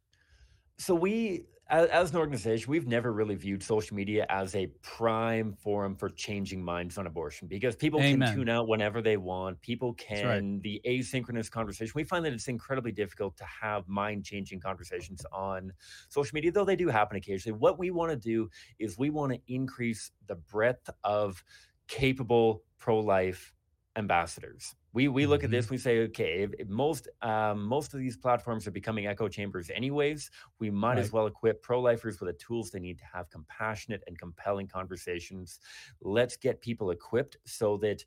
So 0.78 0.94
we, 0.94 1.44
as, 1.68 1.88
as 1.88 2.10
an 2.10 2.18
organization, 2.18 2.70
we've 2.70 2.86
never 2.86 3.12
really 3.12 3.34
viewed 3.34 3.62
social 3.62 3.96
media 3.96 4.26
as 4.28 4.54
a 4.54 4.66
prime 4.82 5.54
forum 5.54 5.96
for 5.96 6.10
changing 6.10 6.62
minds 6.62 6.98
on 6.98 7.06
abortion 7.06 7.48
because 7.48 7.74
people 7.74 8.00
Amen. 8.00 8.28
can 8.28 8.36
tune 8.36 8.48
out 8.48 8.68
whenever 8.68 9.00
they 9.00 9.16
want. 9.16 9.60
People 9.62 9.90
right. 9.90 9.98
can 9.98 10.60
the 10.60 10.80
asynchronous 10.86 11.50
conversation. 11.50 11.92
We 11.94 12.04
find 12.04 12.24
that 12.24 12.32
it's 12.32 12.48
incredibly 12.48 12.92
difficult 12.92 13.36
to 13.38 13.44
have 13.44 13.88
mind-changing 13.88 14.60
conversations 14.60 15.24
on 15.32 15.72
social 16.08 16.34
media, 16.34 16.52
though 16.52 16.64
they 16.64 16.76
do 16.76 16.88
happen 16.88 17.16
occasionally. 17.16 17.58
What 17.58 17.78
we 17.78 17.90
want 17.90 18.10
to 18.10 18.16
do 18.16 18.50
is 18.78 18.98
we 18.98 19.10
want 19.10 19.32
to 19.32 19.40
increase 19.48 20.10
the 20.26 20.36
breadth 20.36 20.90
of 21.02 21.42
capable 21.88 22.62
pro-life 22.78 23.54
ambassadors. 23.96 24.74
We 24.92 25.08
we 25.08 25.26
look 25.26 25.44
at 25.44 25.50
this, 25.50 25.70
we 25.70 25.78
say, 25.78 26.00
okay, 26.00 26.48
most 26.68 27.08
um, 27.22 27.64
most 27.64 27.94
of 27.94 28.00
these 28.00 28.16
platforms 28.16 28.66
are 28.66 28.70
becoming 28.70 29.06
echo 29.06 29.28
chambers 29.28 29.70
anyways. 29.74 30.30
We 30.58 30.70
might 30.70 30.98
as 30.98 31.12
well 31.12 31.26
equip 31.26 31.62
pro-lifers 31.62 32.20
with 32.20 32.28
the 32.28 32.44
tools 32.44 32.70
they 32.70 32.80
need 32.80 32.98
to 32.98 33.04
have 33.12 33.30
compassionate 33.30 34.02
and 34.06 34.18
compelling 34.18 34.68
conversations. 34.68 35.60
Let's 36.00 36.36
get 36.36 36.60
people 36.60 36.90
equipped 36.90 37.36
so 37.44 37.76
that 37.78 38.04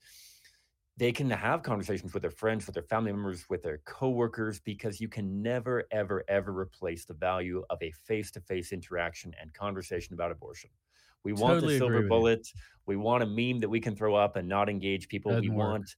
they 0.98 1.12
can 1.12 1.30
have 1.30 1.62
conversations 1.62 2.14
with 2.14 2.22
their 2.22 2.32
friends, 2.32 2.66
with 2.66 2.74
their 2.74 2.84
family 2.84 3.12
members, 3.12 3.46
with 3.50 3.62
their 3.62 3.78
coworkers, 3.86 4.60
because 4.60 5.00
you 5.00 5.08
can 5.08 5.44
never, 5.44 5.84
ever, 5.92 6.24
ever 6.28 6.52
replace 6.52 7.06
the 7.06 7.14
value 7.14 7.64
of 7.70 7.78
a 7.84 7.92
face-to-face 7.92 8.72
interaction 8.72 9.32
and 9.40 9.54
conversation 9.54 10.16
about 10.16 10.32
abortion. 10.32 10.72
We 11.28 11.34
want 11.34 11.56
Totally 11.56 11.74
the 11.74 11.80
silver 11.80 12.04
bullet. 12.04 12.48
We 12.86 12.96
want 12.96 13.22
a 13.22 13.26
meme 13.26 13.60
that 13.60 13.68
we 13.68 13.82
can 13.82 13.98
throw 13.98 14.16
up 14.16 14.38
and 14.38 14.48
not 14.48 14.70
engage 14.70 15.10
people. 15.10 15.32
we 15.32 15.42
Doesn't 15.42 15.56
work. 15.56 15.68
want 15.68 15.96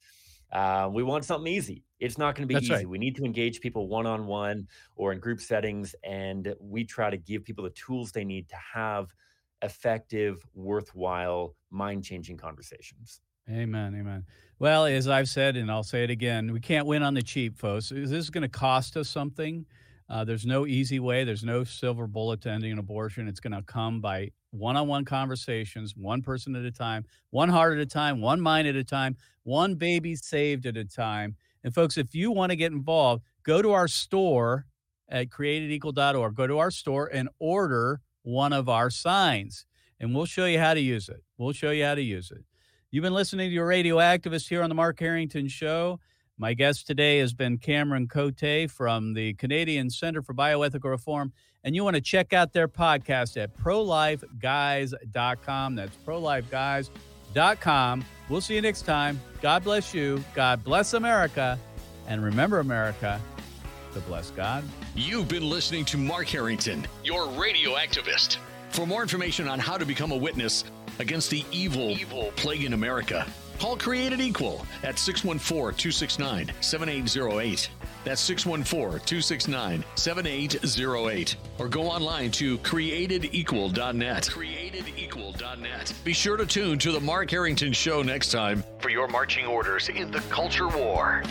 uh, 0.52 0.90
we 0.92 1.04
want 1.04 1.24
something 1.24 1.54
easy. 1.54 1.84
It's 2.00 2.18
not 2.18 2.34
going 2.34 2.48
to 2.48 2.48
be 2.48 2.56
That's 2.56 2.66
easy. 2.66 2.74
right. 2.74 2.90
We 2.90 2.98
need 2.98 3.16
to 3.18 3.24
engage 3.24 3.62
people 3.62 3.88
one 3.88 4.08
on 4.08 4.26
one 4.26 4.68
or 4.96 5.12
in 5.12 5.20
group 5.20 5.40
settings, 5.40 5.94
and 6.04 6.56
we 6.60 6.84
try 6.84 7.12
to 7.12 7.18
give 7.18 7.44
people 7.44 7.64
the 7.64 7.70
tools 7.70 8.12
they 8.12 8.24
need 8.24 8.50
to 8.50 8.56
have 8.74 9.14
effective, 9.62 10.44
worthwhile, 10.56 11.54
mind 11.70 12.04
changing 12.04 12.38
conversations. 12.38 13.22
Amen. 13.52 13.94
Amen. 13.94 14.26
Well, 14.58 14.86
as 14.86 15.08
I've 15.08 15.30
said, 15.30 15.58
and 15.58 15.70
I'll 15.70 15.84
say 15.84 16.04
it 16.04 16.10
again, 16.10 16.52
we 16.52 16.60
can't 16.60 16.88
win 16.88 17.04
on 17.04 17.14
the 17.14 17.22
cheap, 17.22 17.56
folks. 17.56 17.90
This 17.90 18.10
is 18.12 18.32
going 18.32 18.42
to 18.42 18.50
cost 18.50 18.98
us 18.98 19.08
something. 19.08 19.64
Uh, 20.10 20.24
there's 20.24 20.48
no 20.48 20.66
easy 20.66 21.00
way. 21.00 21.24
There's 21.24 21.44
no 21.44 21.64
silver 21.64 22.08
bullet 22.08 22.42
to 22.42 22.50
ending 22.50 22.72
an 22.72 22.80
abortion. 22.80 23.28
It's 23.28 23.40
going 23.40 23.54
to 23.54 23.62
come 23.62 24.02
by 24.02 24.32
one-on-one 24.52 25.06
conversations, 25.06 25.96
one 25.96 26.22
person 26.22 26.56
at 26.56 26.66
a 26.66 26.72
time, 26.72 27.06
one 27.30 27.50
heart 27.50 27.74
at 27.74 27.80
a 27.80 27.86
time, 27.86 28.22
one 28.22 28.42
mind 28.42 28.68
at 28.68 28.76
a 28.76 28.84
time, 28.84 29.16
one 29.44 29.76
baby 29.76 30.16
saved 30.16 30.66
at 30.66 30.78
a 30.78 30.86
time. 30.86 31.36
And 31.64 31.74
folks, 31.74 31.98
if 31.98 32.16
you 32.16 32.32
want 32.32 32.52
to 32.52 32.56
get 32.56 32.72
involved, 32.72 33.24
go 33.44 33.62
to 33.62 33.72
our 33.72 33.88
store 33.88 34.66
at 35.10 35.30
createdequal.org. 35.30 36.36
Go 36.36 36.48
to 36.48 36.58
our 36.60 36.72
store 36.72 37.10
and 37.12 37.30
order 37.40 38.02
one 38.24 38.54
of 38.54 38.70
our 38.70 38.90
signs, 38.90 39.66
and 40.00 40.14
we'll 40.14 40.26
show 40.26 40.46
you 40.46 40.60
how 40.60 40.74
to 40.74 40.80
use 40.80 41.10
it. 41.10 41.24
We'll 41.38 41.54
show 41.54 41.72
you 41.72 41.86
how 41.86 41.96
to 41.96 42.02
use 42.02 42.32
it. 42.32 42.44
You've 42.92 43.04
been 43.04 43.14
listening 43.14 43.50
to 43.50 43.54
your 43.54 43.68
radio 43.68 43.98
activist 43.98 44.50
here 44.50 44.64
on 44.64 44.70
the 44.70 44.76
Mark 44.76 45.00
Harrington 45.00 45.48
Show. 45.48 46.00
My 46.42 46.54
guest 46.54 46.88
today 46.88 47.20
has 47.20 47.34
been 47.34 47.58
Cameron 47.58 48.08
Cote 48.08 48.72
from 48.72 49.14
the 49.14 49.34
Canadian 49.34 49.90
Center 49.90 50.22
for 50.22 50.34
Bioethical 50.34 50.90
Reform. 50.90 51.34
And 51.66 51.76
you 51.76 51.84
want 51.84 51.98
to 51.98 52.02
check 52.02 52.32
out 52.32 52.54
their 52.54 52.70
podcast 52.70 53.36
at 53.36 53.54
prolifeguys.com. 53.58 55.76
That's 55.76 55.98
prolifeguys.com. 55.98 58.06
We'll 58.30 58.40
see 58.40 58.56
you 58.56 58.62
next 58.62 58.84
time. 58.84 59.20
God 59.42 59.66
bless 59.66 59.94
you. 59.94 60.24
God 60.34 60.64
bless 60.64 60.94
America. 60.94 61.60
And 62.08 62.24
remember, 62.24 62.60
America, 62.60 63.20
to 63.94 64.00
bless 64.00 64.32
God. 64.32 64.64
You've 64.96 65.28
been 65.28 65.50
listening 65.50 65.84
to 65.86 65.98
Mark 65.98 66.28
Harrington, 66.28 66.88
your 67.04 67.28
radio 67.32 67.72
activist. 67.72 68.38
For 68.70 68.88
more 68.88 69.02
information 69.02 69.50
on 69.50 69.60
how 69.60 69.78
to 69.78 69.86
become 69.86 70.14
a 70.14 70.18
witness 70.18 70.64
against 71.00 71.32
the 71.32 71.44
evil, 71.52 71.90
evil 71.90 72.32
plague 72.38 72.64
in 72.64 72.72
America, 72.72 73.28
Call 73.60 73.76
Created 73.76 74.22
Equal 74.22 74.66
at 74.84 74.98
614 74.98 75.78
269 75.78 76.52
7808. 76.62 77.70
That's 78.06 78.22
614 78.22 79.06
269 79.06 79.84
7808. 79.96 81.36
Or 81.58 81.68
go 81.68 81.84
online 81.84 82.32
to 82.32 82.58
createdequal.net. 82.60 84.24
Createdequal.net. 84.24 85.94
Be 86.06 86.14
sure 86.14 86.38
to 86.38 86.46
tune 86.46 86.80
to 86.80 86.94
The 86.94 87.02
Mark 87.02 87.30
Harrington 87.30 87.74
Show 87.74 88.02
next 88.02 88.32
time 88.32 88.64
for 88.80 88.90
your 88.90 89.10
marching 89.10 89.46
orders 89.46 89.90
in 89.90 90.10
the 90.10 90.22
culture 90.30 90.70
war. 90.70 91.24